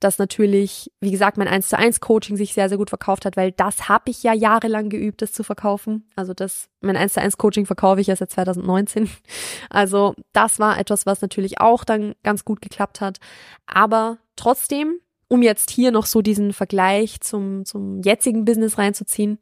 dass 0.00 0.16
natürlich, 0.16 0.90
wie 0.98 1.10
gesagt, 1.10 1.36
mein 1.36 1.46
1 1.46 1.68
zu 1.68 1.76
1 1.76 2.00
Coaching 2.00 2.38
sich 2.38 2.54
sehr, 2.54 2.70
sehr 2.70 2.78
gut 2.78 2.88
verkauft 2.88 3.26
hat, 3.26 3.36
weil 3.36 3.52
das 3.52 3.90
habe 3.90 4.10
ich 4.10 4.22
ja 4.22 4.32
jahrelang 4.32 4.88
geübt, 4.88 5.20
das 5.20 5.32
zu 5.32 5.42
verkaufen. 5.42 6.08
Also 6.16 6.32
das, 6.32 6.70
mein 6.80 6.96
1 6.96 7.12
zu 7.12 7.20
1 7.20 7.36
Coaching 7.36 7.66
verkaufe 7.66 8.00
ich 8.00 8.06
ja 8.06 8.16
seit 8.16 8.30
2019. 8.30 9.10
Also 9.68 10.14
das 10.32 10.58
war 10.58 10.78
etwas, 10.78 11.04
was 11.04 11.20
natürlich 11.20 11.60
auch 11.60 11.84
dann 11.84 12.14
ganz 12.22 12.46
gut 12.46 12.62
geklappt 12.62 13.02
hat. 13.02 13.18
Aber 13.66 14.16
trotzdem 14.36 15.00
um 15.28 15.42
jetzt 15.42 15.68
hier 15.68 15.90
noch 15.90 16.06
so 16.06 16.22
diesen 16.22 16.54
Vergleich 16.54 17.20
zum, 17.20 17.66
zum 17.66 18.00
jetzigen 18.00 18.46
Business 18.46 18.78
reinzuziehen, 18.78 19.38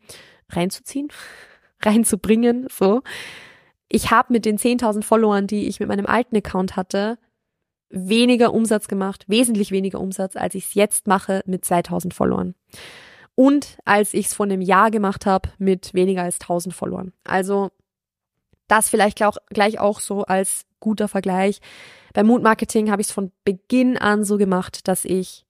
reinzuziehen, 0.48 1.06
reinzubringen, 1.82 2.66
so. 2.68 3.02
Ich 3.88 4.10
habe 4.10 4.32
mit 4.32 4.44
den 4.44 4.58
10.000 4.58 5.04
Followern, 5.04 5.46
die 5.46 5.68
ich 5.68 5.78
mit 5.78 5.88
meinem 5.88 6.06
alten 6.06 6.36
Account 6.36 6.74
hatte, 6.74 7.16
weniger 7.90 8.54
Umsatz 8.54 8.88
gemacht, 8.88 9.24
wesentlich 9.26 9.70
weniger 9.70 10.00
Umsatz, 10.00 10.36
als 10.36 10.54
ich 10.54 10.66
es 10.66 10.74
jetzt 10.74 11.06
mache 11.06 11.42
mit 11.46 11.64
2.000 11.64 12.14
Followern. 12.14 12.54
Und 13.34 13.78
als 13.84 14.14
ich 14.14 14.26
es 14.26 14.34
vor 14.34 14.46
einem 14.46 14.60
Jahr 14.60 14.90
gemacht 14.90 15.26
habe 15.26 15.50
mit 15.58 15.94
weniger 15.94 16.22
als 16.22 16.40
1.000 16.40 16.72
Followern. 16.72 17.12
Also 17.24 17.70
das 18.68 18.88
vielleicht 18.88 19.22
auch, 19.22 19.36
gleich 19.48 19.80
auch 19.80 20.00
so 20.00 20.22
als 20.24 20.66
guter 20.78 21.08
Vergleich. 21.08 21.60
Beim 22.12 22.26
Mood 22.26 22.42
Marketing 22.42 22.90
habe 22.90 23.02
ich 23.02 23.08
es 23.08 23.14
von 23.14 23.32
Beginn 23.44 23.96
an 23.96 24.24
so 24.24 24.36
gemacht, 24.38 24.88
dass 24.88 25.04
ich 25.04 25.44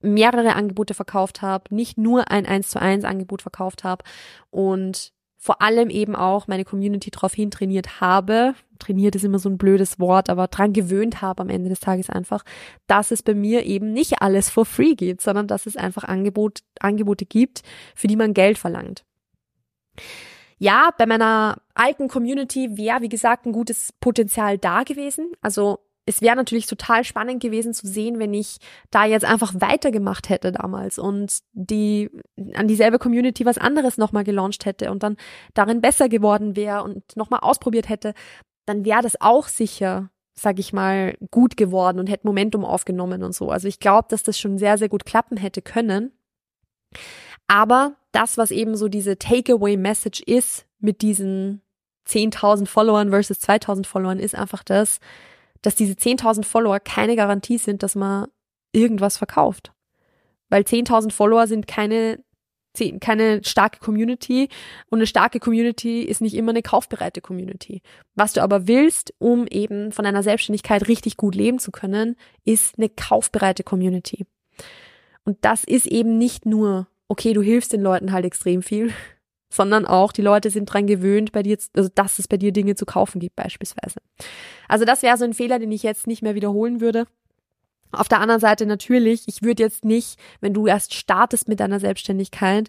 mehrere 0.00 0.54
Angebote 0.54 0.94
verkauft 0.94 1.42
habe, 1.42 1.74
nicht 1.74 1.98
nur 1.98 2.30
ein 2.30 2.46
1 2.46 2.68
zu 2.68 2.80
1 2.80 3.04
Angebot 3.04 3.42
verkauft 3.42 3.84
habe 3.84 4.04
und 4.50 5.12
vor 5.42 5.62
allem 5.62 5.88
eben 5.88 6.14
auch 6.14 6.48
meine 6.48 6.66
Community 6.66 7.10
darauf 7.10 7.32
hin 7.32 7.50
trainiert 7.50 8.02
habe. 8.02 8.54
Trainiert 8.78 9.16
ist 9.16 9.24
immer 9.24 9.38
so 9.38 9.48
ein 9.48 9.56
blödes 9.56 9.98
Wort, 9.98 10.28
aber 10.28 10.48
dran 10.48 10.74
gewöhnt 10.74 11.22
habe 11.22 11.40
am 11.40 11.48
Ende 11.48 11.70
des 11.70 11.80
Tages 11.80 12.10
einfach, 12.10 12.44
dass 12.86 13.10
es 13.10 13.22
bei 13.22 13.34
mir 13.34 13.64
eben 13.64 13.90
nicht 13.92 14.20
alles 14.20 14.50
for 14.50 14.66
free 14.66 14.94
gibt, 14.94 15.22
sondern 15.22 15.46
dass 15.46 15.64
es 15.64 15.78
einfach 15.78 16.04
Angebot, 16.04 16.60
Angebote 16.78 17.24
gibt, 17.24 17.62
für 17.94 18.06
die 18.06 18.16
man 18.16 18.34
Geld 18.34 18.58
verlangt. 18.58 19.04
Ja, 20.58 20.90
bei 20.98 21.06
meiner 21.06 21.56
alten 21.72 22.08
Community 22.08 22.76
wäre, 22.76 23.00
wie 23.00 23.08
gesagt, 23.08 23.46
ein 23.46 23.52
gutes 23.52 23.94
Potenzial 23.98 24.58
da 24.58 24.82
gewesen. 24.82 25.32
Also 25.40 25.78
es 26.10 26.20
wäre 26.20 26.34
natürlich 26.36 26.66
total 26.66 27.04
spannend 27.04 27.40
gewesen 27.40 27.72
zu 27.72 27.86
sehen, 27.86 28.18
wenn 28.18 28.34
ich 28.34 28.58
da 28.90 29.04
jetzt 29.04 29.24
einfach 29.24 29.54
weitergemacht 29.56 30.28
hätte 30.28 30.50
damals 30.50 30.98
und 30.98 31.38
die 31.52 32.10
an 32.54 32.66
dieselbe 32.66 32.98
Community 32.98 33.46
was 33.46 33.58
anderes 33.58 33.96
nochmal 33.96 34.24
gelauncht 34.24 34.66
hätte 34.66 34.90
und 34.90 35.04
dann 35.04 35.16
darin 35.54 35.80
besser 35.80 36.08
geworden 36.08 36.56
wäre 36.56 36.82
und 36.82 37.16
nochmal 37.16 37.40
ausprobiert 37.40 37.88
hätte, 37.88 38.12
dann 38.66 38.84
wäre 38.84 39.02
das 39.02 39.20
auch 39.20 39.46
sicher, 39.46 40.10
sag 40.34 40.58
ich 40.58 40.72
mal, 40.72 41.16
gut 41.30 41.56
geworden 41.56 42.00
und 42.00 42.08
hätte 42.08 42.26
Momentum 42.26 42.64
aufgenommen 42.64 43.22
und 43.22 43.34
so. 43.34 43.50
Also 43.50 43.68
ich 43.68 43.78
glaube, 43.78 44.08
dass 44.10 44.24
das 44.24 44.38
schon 44.38 44.58
sehr, 44.58 44.76
sehr 44.76 44.88
gut 44.88 45.04
klappen 45.06 45.36
hätte 45.36 45.62
können. 45.62 46.12
Aber 47.46 47.94
das, 48.10 48.36
was 48.36 48.50
eben 48.50 48.76
so 48.76 48.88
diese 48.88 49.16
Takeaway-Message 49.16 50.22
ist 50.22 50.66
mit 50.80 51.02
diesen 51.02 51.62
10.000 52.08 52.66
Followern 52.66 53.10
versus 53.10 53.38
2.000 53.38 53.86
Followern, 53.86 54.18
ist 54.18 54.34
einfach 54.34 54.64
das, 54.64 54.98
dass 55.62 55.74
diese 55.74 55.94
10.000 55.94 56.44
Follower 56.44 56.80
keine 56.80 57.16
Garantie 57.16 57.58
sind, 57.58 57.82
dass 57.82 57.94
man 57.94 58.28
irgendwas 58.72 59.16
verkauft. 59.16 59.72
Weil 60.48 60.62
10.000 60.62 61.12
Follower 61.12 61.46
sind 61.46 61.66
keine, 61.66 62.22
keine 63.00 63.42
starke 63.44 63.78
Community 63.78 64.48
und 64.88 64.98
eine 64.98 65.06
starke 65.06 65.40
Community 65.40 66.02
ist 66.02 66.20
nicht 66.20 66.34
immer 66.34 66.50
eine 66.50 66.62
kaufbereite 66.62 67.20
Community. 67.20 67.82
Was 68.14 68.32
du 68.32 68.42
aber 68.42 68.66
willst, 68.66 69.14
um 69.18 69.46
eben 69.46 69.92
von 69.92 70.04
deiner 70.04 70.22
Selbstständigkeit 70.22 70.88
richtig 70.88 71.16
gut 71.16 71.34
leben 71.34 71.58
zu 71.58 71.70
können, 71.70 72.16
ist 72.44 72.78
eine 72.78 72.88
kaufbereite 72.88 73.62
Community. 73.62 74.26
Und 75.24 75.38
das 75.42 75.64
ist 75.64 75.86
eben 75.86 76.18
nicht 76.18 76.46
nur, 76.46 76.88
okay, 77.08 77.32
du 77.32 77.42
hilfst 77.42 77.72
den 77.72 77.82
Leuten 77.82 78.12
halt 78.12 78.24
extrem 78.24 78.62
viel, 78.62 78.92
sondern 79.50 79.84
auch 79.84 80.12
die 80.12 80.22
Leute 80.22 80.50
sind 80.50 80.66
dran 80.66 80.86
gewöhnt, 80.86 81.32
bei 81.32 81.42
dir, 81.42 81.58
also 81.74 81.90
dass 81.94 82.18
es 82.18 82.28
bei 82.28 82.36
dir 82.36 82.52
Dinge 82.52 82.76
zu 82.76 82.86
kaufen 82.86 83.20
gibt 83.20 83.36
beispielsweise. 83.36 84.00
Also 84.68 84.84
das 84.84 85.02
wäre 85.02 85.18
so 85.18 85.24
ein 85.24 85.34
Fehler, 85.34 85.58
den 85.58 85.72
ich 85.72 85.82
jetzt 85.82 86.06
nicht 86.06 86.22
mehr 86.22 86.34
wiederholen 86.34 86.80
würde. 86.80 87.06
Auf 87.92 88.08
der 88.08 88.20
anderen 88.20 88.40
Seite 88.40 88.66
natürlich, 88.66 89.24
ich 89.26 89.42
würde 89.42 89.64
jetzt 89.64 89.84
nicht, 89.84 90.18
wenn 90.40 90.54
du 90.54 90.68
erst 90.68 90.94
startest 90.94 91.48
mit 91.48 91.58
deiner 91.58 91.80
Selbstständigkeit, 91.80 92.68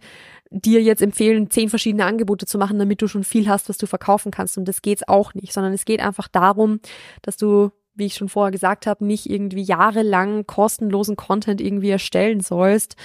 dir 0.49 0.81
jetzt 0.81 1.03
empfehlen, 1.03 1.51
zehn 1.51 1.69
verschiedene 1.69 2.05
Angebote 2.05 2.47
zu 2.47 2.57
machen, 2.57 2.79
damit 2.79 3.01
du 3.01 3.07
schon 3.07 3.23
viel 3.23 3.47
hast, 3.47 3.69
was 3.69 3.77
du 3.77 3.85
verkaufen 3.85 4.31
kannst. 4.31 4.57
Und 4.57 4.65
das 4.67 4.81
geht's 4.81 5.07
auch 5.07 5.35
nicht, 5.35 5.53
sondern 5.53 5.73
es 5.73 5.85
geht 5.85 6.01
einfach 6.01 6.27
darum, 6.27 6.79
dass 7.21 7.37
du, 7.37 7.69
wie 7.93 8.07
ich 8.07 8.15
schon 8.15 8.29
vorher 8.29 8.51
gesagt 8.51 8.87
habe, 8.87 9.05
nicht 9.05 9.29
irgendwie 9.29 9.61
jahrelang 9.61 10.47
kostenlosen 10.47 11.15
Content 11.15 11.61
irgendwie 11.61 11.91
erstellen 11.91 12.39
sollst, 12.39 12.95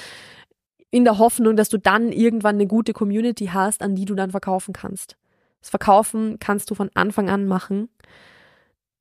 in 0.96 1.04
der 1.04 1.18
Hoffnung, 1.18 1.56
dass 1.56 1.68
du 1.68 1.76
dann 1.76 2.10
irgendwann 2.10 2.54
eine 2.54 2.66
gute 2.66 2.94
Community 2.94 3.50
hast, 3.52 3.82
an 3.82 3.94
die 3.94 4.06
du 4.06 4.14
dann 4.14 4.30
verkaufen 4.30 4.72
kannst. 4.72 5.16
Das 5.60 5.68
Verkaufen 5.68 6.38
kannst 6.40 6.70
du 6.70 6.74
von 6.74 6.90
Anfang 6.94 7.28
an 7.28 7.46
machen. 7.46 7.90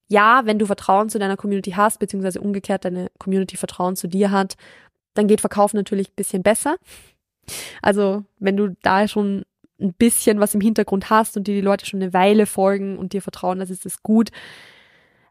Ja, 0.09 0.41
wenn 0.43 0.59
du 0.59 0.65
Vertrauen 0.65 1.07
zu 1.07 1.19
deiner 1.19 1.37
Community 1.37 1.71
hast, 1.71 1.99
beziehungsweise 1.99 2.41
umgekehrt 2.41 2.83
deine 2.83 3.09
Community 3.17 3.55
Vertrauen 3.55 3.95
zu 3.95 4.07
dir 4.07 4.29
hat, 4.31 4.57
dann 5.13 5.27
geht 5.27 5.39
Verkaufen 5.39 5.77
natürlich 5.77 6.09
ein 6.09 6.15
bisschen 6.17 6.43
besser. 6.43 6.75
Also, 7.81 8.25
wenn 8.39 8.57
du 8.57 8.75
da 8.81 9.07
schon 9.07 9.45
ein 9.79 9.93
bisschen 9.93 10.41
was 10.41 10.53
im 10.53 10.61
Hintergrund 10.61 11.09
hast 11.09 11.37
und 11.37 11.47
dir 11.47 11.55
die 11.55 11.61
Leute 11.61 11.85
schon 11.85 12.01
eine 12.01 12.13
Weile 12.13 12.45
folgen 12.45 12.97
und 12.97 13.13
dir 13.13 13.21
vertrauen, 13.21 13.59
das 13.59 13.69
ist 13.69 13.85
es 13.85 14.03
gut. 14.03 14.31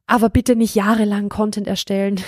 Aber 0.07 0.31
bitte 0.31 0.57
nicht 0.57 0.75
jahrelang 0.75 1.29
Content 1.29 1.67
erstellen 1.67 2.23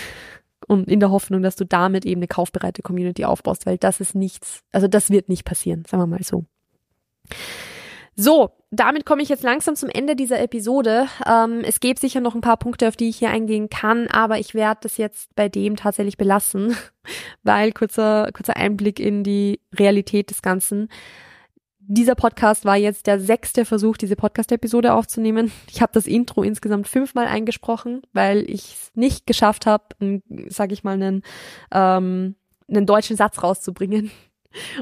und 0.66 0.88
in 0.88 1.00
der 1.00 1.10
Hoffnung, 1.10 1.42
dass 1.42 1.56
du 1.56 1.64
damit 1.64 2.04
eben 2.04 2.20
eine 2.20 2.28
kaufbereite 2.28 2.82
Community 2.82 3.24
aufbaust, 3.24 3.66
weil 3.66 3.78
das 3.78 4.00
ist 4.00 4.14
nichts, 4.14 4.60
also 4.72 4.88
das 4.88 5.10
wird 5.10 5.28
nicht 5.28 5.44
passieren, 5.44 5.84
sagen 5.86 6.02
wir 6.02 6.06
mal 6.06 6.22
so. 6.22 6.44
So, 8.18 8.50
damit 8.70 9.04
komme 9.04 9.22
ich 9.22 9.28
jetzt 9.28 9.42
langsam 9.42 9.76
zum 9.76 9.90
Ende 9.90 10.16
dieser 10.16 10.40
Episode. 10.40 11.06
Ähm, 11.26 11.60
es 11.64 11.80
gibt 11.80 11.98
sicher 11.98 12.20
noch 12.20 12.34
ein 12.34 12.40
paar 12.40 12.56
Punkte, 12.56 12.88
auf 12.88 12.96
die 12.96 13.10
ich 13.10 13.18
hier 13.18 13.28
eingehen 13.28 13.68
kann, 13.68 14.06
aber 14.06 14.38
ich 14.38 14.54
werde 14.54 14.80
das 14.84 14.96
jetzt 14.96 15.34
bei 15.34 15.50
dem 15.50 15.76
tatsächlich 15.76 16.16
belassen, 16.16 16.74
weil 17.42 17.72
kurzer, 17.72 18.30
kurzer 18.32 18.56
Einblick 18.56 19.00
in 19.00 19.22
die 19.22 19.60
Realität 19.78 20.30
des 20.30 20.40
Ganzen 20.40 20.88
dieser 21.88 22.14
Podcast 22.14 22.64
war 22.64 22.76
jetzt 22.76 23.06
der 23.06 23.20
sechste 23.20 23.64
Versuch, 23.64 23.96
diese 23.96 24.16
Podcast-Episode 24.16 24.92
aufzunehmen. 24.92 25.52
Ich 25.70 25.80
habe 25.80 25.92
das 25.92 26.06
Intro 26.06 26.42
insgesamt 26.42 26.88
fünfmal 26.88 27.26
eingesprochen, 27.26 28.02
weil 28.12 28.48
ich 28.50 28.74
es 28.74 28.90
nicht 28.94 29.26
geschafft 29.26 29.66
habe, 29.66 29.84
sage 30.48 30.74
ich 30.74 30.84
mal, 30.84 30.94
einen, 30.94 31.22
ähm, 31.72 32.34
einen 32.68 32.86
deutschen 32.86 33.16
Satz 33.16 33.42
rauszubringen. 33.42 34.10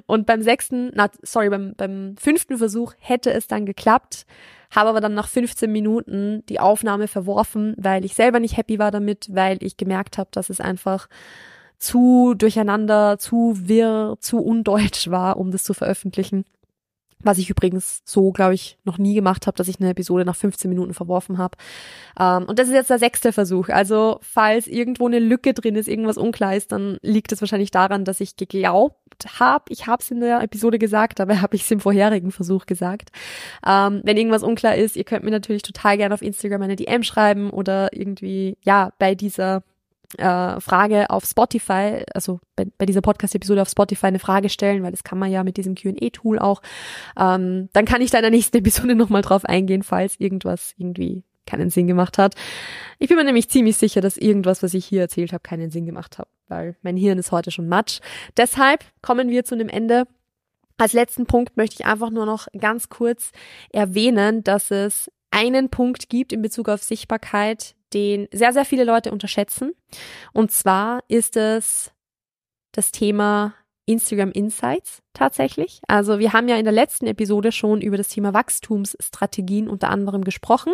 Und 0.07 0.27
beim 0.27 0.41
sechsten, 0.41 0.93
na, 0.95 1.11
sorry, 1.23 1.51
beim, 1.51 1.75
beim 1.77 2.17
fünften 2.17 2.59
Versuch 2.59 2.95
hätte 2.99 3.33
es 3.33 3.49
dann 3.49 3.67
geklappt, 3.67 4.25
habe 4.71 4.89
aber 4.91 5.01
dann 5.01 5.15
nach 5.15 5.29
15 5.29 5.71
Minuten 5.71 6.45
die 6.49 6.61
Aufnahme 6.61 7.09
verworfen, 7.09 7.75
weil 7.77 8.05
ich 8.05 8.15
selber 8.15 8.41
nicht 8.41 8.57
happy 8.57 8.79
war 8.79 8.91
damit, 8.91 9.29
weil 9.33 9.63
ich 9.63 9.77
gemerkt 9.77 10.17
habe, 10.17 10.31
dass 10.33 10.49
es 10.49 10.61
einfach 10.61 11.09
zu 11.79 12.35
durcheinander, 12.35 13.19
zu 13.19 13.55
wirr, 13.57 14.17
zu 14.21 14.39
undeutsch 14.39 15.09
war, 15.11 15.37
um 15.37 15.51
das 15.51 15.65
zu 15.65 15.75
veröffentlichen. 15.75 16.45
Was 17.25 17.39
ich 17.39 17.51
übrigens 17.51 18.03
so, 18.05 18.33
glaube 18.33 18.55
ich, 18.55 18.79
noch 18.85 18.99
nie 18.99 19.15
gemacht 19.15 19.47
habe, 19.47 19.57
dass 19.57 19.69
ich 19.69 19.81
eine 19.81 19.91
Episode 19.91 20.25
nach 20.25 20.37
15 20.37 20.69
Minuten 20.69 20.95
verworfen 20.95 21.39
habe. 21.39 21.57
Ähm, 22.19 22.45
und 22.45 22.59
das 22.59 22.69
ist 22.69 22.75
jetzt 22.75 22.91
der 22.91 22.99
sechste 22.99 23.33
Versuch. 23.33 23.69
Also 23.69 24.19
falls 24.23 24.67
irgendwo 24.67 25.07
eine 25.07 25.19
Lücke 25.19 25.55
drin 25.55 25.77
ist, 25.77 25.89
irgendwas 25.89 26.19
unklar 26.19 26.55
ist, 26.55 26.73
dann 26.73 26.99
liegt 27.03 27.33
es 27.33 27.41
wahrscheinlich 27.41 27.71
daran, 27.71 28.05
dass 28.05 28.21
ich 28.21 28.37
geglaubt 28.37 28.97
habe, 29.39 29.65
ich 29.69 29.87
habe 29.87 30.03
es 30.03 30.11
in 30.11 30.21
der 30.21 30.43
Episode 30.43 30.79
gesagt, 30.79 31.21
aber 31.21 31.41
habe 31.43 31.57
ich 31.57 31.63
es 31.63 31.71
im 31.71 31.81
vorherigen 31.81 32.31
Versuch 32.31 32.67
gesagt. 32.67 33.11
Ähm, 33.67 34.01
wenn 34.05 34.17
irgendwas 34.17 34.43
unklar 34.43 34.77
ist, 34.77 34.97
ihr 34.97 35.05
könnt 35.05 35.25
mir 35.25 35.31
natürlich 35.31 35.63
total 35.63 35.97
gerne 35.97 36.15
auf 36.15 36.23
Instagram 36.23 36.63
eine 36.63 36.77
DM 36.77 37.03
schreiben 37.03 37.51
oder 37.51 37.93
irgendwie, 37.93 38.57
ja, 38.63 38.93
bei 38.99 39.15
dieser 39.15 39.63
äh, 40.19 40.61
Frage 40.61 41.11
auf 41.11 41.25
Spotify, 41.25 42.05
also 42.15 42.41
bei, 42.57 42.67
bei 42.79 42.87
dieser 42.87 43.01
Podcast-Episode 43.01 43.63
auf 43.63 43.69
Spotify 43.69 44.07
eine 44.07 44.19
Frage 44.19 44.49
stellen, 44.49 44.83
weil 44.83 44.91
das 44.91 45.05
kann 45.05 45.19
man 45.19 45.31
ja 45.31 45.45
mit 45.45 45.57
diesem 45.57 45.75
Q&A-Tool 45.75 46.39
auch. 46.39 46.63
Ähm, 47.19 47.69
dann 47.73 47.85
kann 47.85 48.03
ich 48.03 48.11
da 48.11 48.19
in 48.19 48.23
der 48.23 48.31
nächsten 48.31 48.57
Episode 48.57 48.95
nochmal 48.97 49.23
drauf 49.23 49.45
eingehen, 49.45 49.83
falls 49.83 50.19
irgendwas 50.19 50.75
irgendwie 50.77 51.25
keinen 51.47 51.71
Sinn 51.71 51.87
gemacht 51.87 52.19
hat. 52.19 52.35
Ich 52.99 53.09
bin 53.09 53.17
mir 53.17 53.25
nämlich 53.25 53.51
ziemlich 53.51 53.77
sicher, 53.77 54.01
dass 54.01 54.17
irgendwas, 54.17 54.63
was 54.63 54.75
ich 54.75 54.87
hier 54.87 55.03
erzählt 55.03 55.33
habe, 55.33 55.43
keinen 55.43 55.71
Sinn 55.71 55.87
gemacht 55.87 56.19
hat, 56.19 56.29
weil 56.49 56.77
mein 56.83 56.97
Hirn 56.97 57.19
ist 57.19 57.33
heute 57.33 57.51
schon 57.51 57.69
matsch. 57.69 58.01
Deshalb 58.37 58.85
kommen 59.03 59.29
wir 59.29 59.45
zu 59.45 59.55
einem 59.55 59.69
Ende. 59.69 60.07
Als 60.77 60.93
letzten 60.93 61.27
Punkt 61.27 61.57
möchte 61.57 61.77
ich 61.79 61.87
einfach 61.87 62.11
nur 62.11 62.27
noch 62.27 62.49
ganz 62.59 62.89
kurz 62.89 63.31
erwähnen, 63.73 64.43
dass 64.43 64.71
es 64.71 65.11
einen 65.35 65.69
Punkt 65.69 66.09
gibt 66.09 66.33
in 66.33 66.43
Bezug 66.43 66.69
auf 66.69 66.83
Sichtbarkeit, 66.83 67.75
den 67.93 68.29
sehr, 68.33 68.53
sehr 68.53 68.65
viele 68.65 68.85
Leute 68.85 69.11
unterschätzen. 69.11 69.73
Und 70.33 70.53
zwar 70.53 71.03
ist 71.09 71.37
es 71.37 71.91
das 72.73 72.93
Thema 72.93 73.55
Instagram 73.87 74.31
Insights 74.31 75.03
tatsächlich. 75.13 75.81
Also 75.89 76.19
wir 76.19 76.33
haben 76.33 76.49
ja 76.49 76.57
in 76.57 76.65
der 76.65 76.73
letzten 76.73 77.07
Episode 77.07 77.53
schon 77.53 77.83
über 77.83 77.97
das 77.97 78.09
Thema 78.09 78.33
Wachstumsstrategien 78.33 79.69
unter 79.69 79.91
anderem 79.91 80.25
gesprochen 80.25 80.73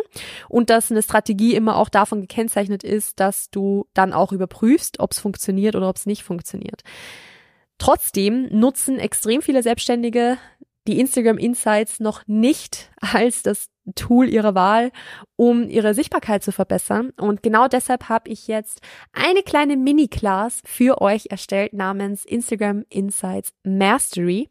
und 0.49 0.71
dass 0.71 0.91
eine 0.91 1.03
Strategie 1.03 1.55
immer 1.55 1.77
auch 1.77 1.89
davon 1.89 2.21
gekennzeichnet 2.21 2.85
ist, 2.85 3.19
dass 3.19 3.51
du 3.51 3.87
dann 3.95 4.13
auch 4.13 4.31
überprüfst, 4.31 5.01
ob 5.01 5.13
es 5.13 5.19
funktioniert 5.19 5.75
oder 5.75 5.89
ob 5.89 5.97
es 5.97 6.07
nicht 6.07 6.23
funktioniert. 6.23 6.83
Trotzdem 7.79 8.47
nutzen 8.51 8.99
extrem 8.99 9.43
viele 9.43 9.63
Selbstständige 9.63 10.39
die 10.87 10.99
Instagram 10.99 11.39
Insights 11.39 12.01
noch 12.01 12.27
nicht 12.27 12.91
als 13.01 13.43
das 13.43 13.69
Tool 13.95 14.29
ihrer 14.29 14.55
Wahl, 14.55 14.93
um 15.37 15.69
ihre 15.69 15.95
Sichtbarkeit 15.95 16.43
zu 16.43 16.53
verbessern. 16.53 17.11
Und 17.19 17.43
genau 17.43 17.69
deshalb 17.69 18.09
habe 18.11 18.29
ich 18.29 18.47
jetzt 18.47 18.83
eine 19.13 19.43
kleine 19.43 19.77
Mini-Class 19.77 20.61
für 20.67 21.01
euch 21.01 21.27
erstellt 21.31 21.73
namens 21.73 22.25
Instagram 22.25 22.85
Insights 22.91 23.53
Mastery. 23.65 24.50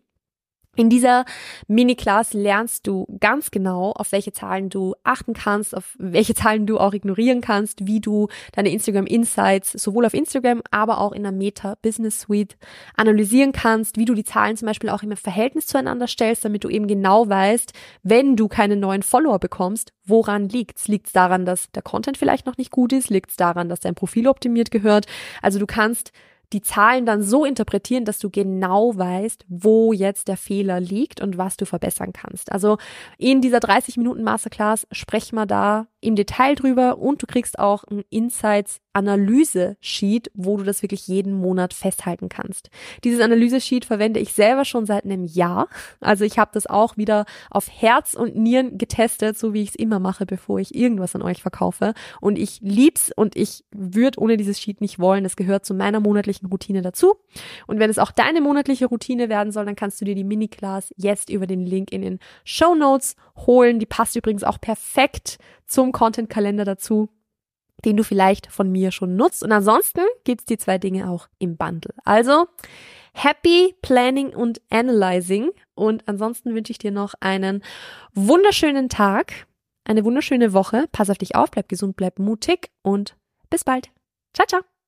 In 0.79 0.89
dieser 0.89 1.25
Mini-Class 1.67 2.31
lernst 2.31 2.87
du 2.87 3.05
ganz 3.19 3.51
genau, 3.51 3.91
auf 3.91 4.13
welche 4.13 4.31
Zahlen 4.31 4.69
du 4.69 4.95
achten 5.03 5.33
kannst, 5.33 5.75
auf 5.75 5.93
welche 5.99 6.33
Zahlen 6.33 6.65
du 6.67 6.77
auch 6.77 6.93
ignorieren 6.93 7.41
kannst, 7.41 7.85
wie 7.85 7.99
du 7.99 8.29
deine 8.53 8.71
Instagram 8.71 9.05
Insights 9.05 9.73
sowohl 9.73 10.05
auf 10.05 10.13
Instagram, 10.13 10.61
aber 10.71 10.99
auch 11.01 11.11
in 11.11 11.23
der 11.23 11.33
Meta 11.33 11.75
Business 11.81 12.21
Suite 12.21 12.55
analysieren 12.95 13.51
kannst, 13.51 13.97
wie 13.97 14.05
du 14.05 14.13
die 14.13 14.23
Zahlen 14.23 14.55
zum 14.55 14.67
Beispiel 14.67 14.89
auch 14.89 15.03
im 15.03 15.17
Verhältnis 15.17 15.67
zueinander 15.67 16.07
stellst, 16.07 16.45
damit 16.45 16.63
du 16.63 16.69
eben 16.69 16.87
genau 16.87 17.27
weißt, 17.27 17.73
wenn 18.03 18.37
du 18.37 18.47
keine 18.47 18.77
neuen 18.77 19.03
Follower 19.03 19.39
bekommst, 19.39 19.91
woran 20.05 20.47
liegt's? 20.47 20.87
Liegt's 20.87 21.11
daran, 21.11 21.43
dass 21.43 21.69
der 21.71 21.83
Content 21.83 22.17
vielleicht 22.17 22.45
noch 22.45 22.55
nicht 22.55 22.71
gut 22.71 22.93
ist? 22.93 23.09
Liegt's 23.09 23.35
daran, 23.35 23.67
dass 23.67 23.81
dein 23.81 23.95
Profil 23.95 24.29
optimiert 24.29 24.71
gehört? 24.71 25.07
Also 25.41 25.59
du 25.59 25.65
kannst 25.65 26.13
die 26.53 26.62
Zahlen 26.62 27.05
dann 27.05 27.21
so 27.21 27.45
interpretieren, 27.45 28.05
dass 28.05 28.19
du 28.19 28.29
genau 28.29 28.97
weißt, 28.97 29.45
wo 29.47 29.93
jetzt 29.93 30.27
der 30.27 30.38
Fehler 30.38 30.79
liegt 30.79 31.21
und 31.21 31.38
was 31.38 31.57
du 31.57 31.65
verbessern 31.65 32.13
kannst. 32.13 32.51
Also 32.51 32.77
in 33.17 33.41
dieser 33.41 33.59
30 33.59 33.97
Minuten 33.97 34.23
Masterclass 34.23 34.88
sprechen 34.91 35.35
wir 35.35 35.45
da 35.45 35.88
im 36.01 36.15
Detail 36.15 36.55
drüber 36.55 36.97
und 36.97 37.21
du 37.21 37.27
kriegst 37.27 37.59
auch 37.59 37.83
ein 37.85 38.03
Insights 38.09 38.81
Analyse-Sheet, 38.93 40.31
wo 40.33 40.57
du 40.57 40.63
das 40.63 40.81
wirklich 40.81 41.07
jeden 41.07 41.33
Monat 41.33 41.73
festhalten 41.73 42.27
kannst. 42.27 42.69
Dieses 43.03 43.21
Analyse-Sheet 43.21 43.85
verwende 43.85 44.19
ich 44.19 44.33
selber 44.33 44.65
schon 44.65 44.85
seit 44.85 45.05
einem 45.05 45.25
Jahr. 45.25 45.67
Also 46.01 46.25
ich 46.25 46.38
habe 46.38 46.51
das 46.53 46.67
auch 46.67 46.97
wieder 46.97 47.25
auf 47.49 47.69
Herz 47.69 48.13
und 48.13 48.35
Nieren 48.35 48.77
getestet, 48.77 49.38
so 49.38 49.53
wie 49.53 49.62
ich 49.62 49.69
es 49.69 49.75
immer 49.75 49.99
mache, 49.99 50.25
bevor 50.25 50.59
ich 50.59 50.75
irgendwas 50.75 51.15
an 51.15 51.21
euch 51.21 51.41
verkaufe. 51.41 51.93
Und 52.19 52.38
ich 52.38 52.59
lieb's 52.62 53.12
und 53.15 53.35
ich 53.35 53.63
würde 53.71 54.19
ohne 54.19 54.38
dieses 54.38 54.59
Sheet 54.59 54.81
nicht 54.81 54.99
wollen. 54.99 55.23
Es 55.23 55.35
gehört 55.35 55.65
zu 55.65 55.73
meiner 55.73 55.99
monatlichen 55.99 56.47
Routine 56.49 56.81
dazu. 56.81 57.15
Und 57.67 57.79
wenn 57.79 57.89
es 57.89 57.99
auch 57.99 58.12
deine 58.12 58.41
monatliche 58.41 58.88
Routine 58.88 59.29
werden 59.29 59.51
soll, 59.51 59.65
dann 59.65 59.75
kannst 59.75 60.01
du 60.01 60.05
dir 60.05 60.15
die 60.15 60.23
Mini-Class 60.23 60.93
jetzt 60.97 61.29
über 61.29 61.47
den 61.47 61.65
Link 61.65 61.91
in 61.91 62.01
den 62.01 62.19
Show 62.43 62.75
Notes 62.75 63.15
holen. 63.45 63.79
Die 63.79 63.85
passt 63.85 64.15
übrigens 64.15 64.43
auch 64.43 64.59
perfekt 64.59 65.38
zum 65.89 65.91
Content-Kalender 65.91 66.65
dazu 66.65 67.10
den 67.86 67.97
du 67.97 68.04
vielleicht 68.04 68.52
von 68.52 68.71
mir 68.71 68.91
schon 68.91 69.15
nutzt. 69.15 69.43
Und 69.43 69.52
ansonsten 69.52 70.02
gibt's 70.23 70.45
die 70.45 70.58
zwei 70.58 70.78
Dinge 70.78 71.10
auch 71.10 71.28
im 71.39 71.58
Bundle. 71.58 71.93
Also 72.04 72.47
happy 73.13 73.75
planning 73.82 74.36
und 74.36 74.62
analyzing. 74.69 75.52
Und 75.75 76.08
ansonsten 76.08 76.54
wünsche 76.56 76.71
ich 76.71 76.78
dir 76.78 76.91
noch 76.91 77.13
einen 77.19 77.63
wunderschönen 78.13 78.89
Tag, 78.89 79.47
eine 79.86 80.04
wunderschöne 80.04 80.54
Woche. 80.54 80.86
Pass 80.91 81.10
auf 81.10 81.17
dich 81.17 81.36
auf, 81.36 81.52
bleib 81.52 81.69
gesund, 81.69 81.95
bleib 81.95 82.19
mutig 82.19 82.69
und 82.82 83.15
bis 83.49 83.63
bald. 83.63 83.89
Ciao, 84.34 84.45
ciao. 84.47 84.78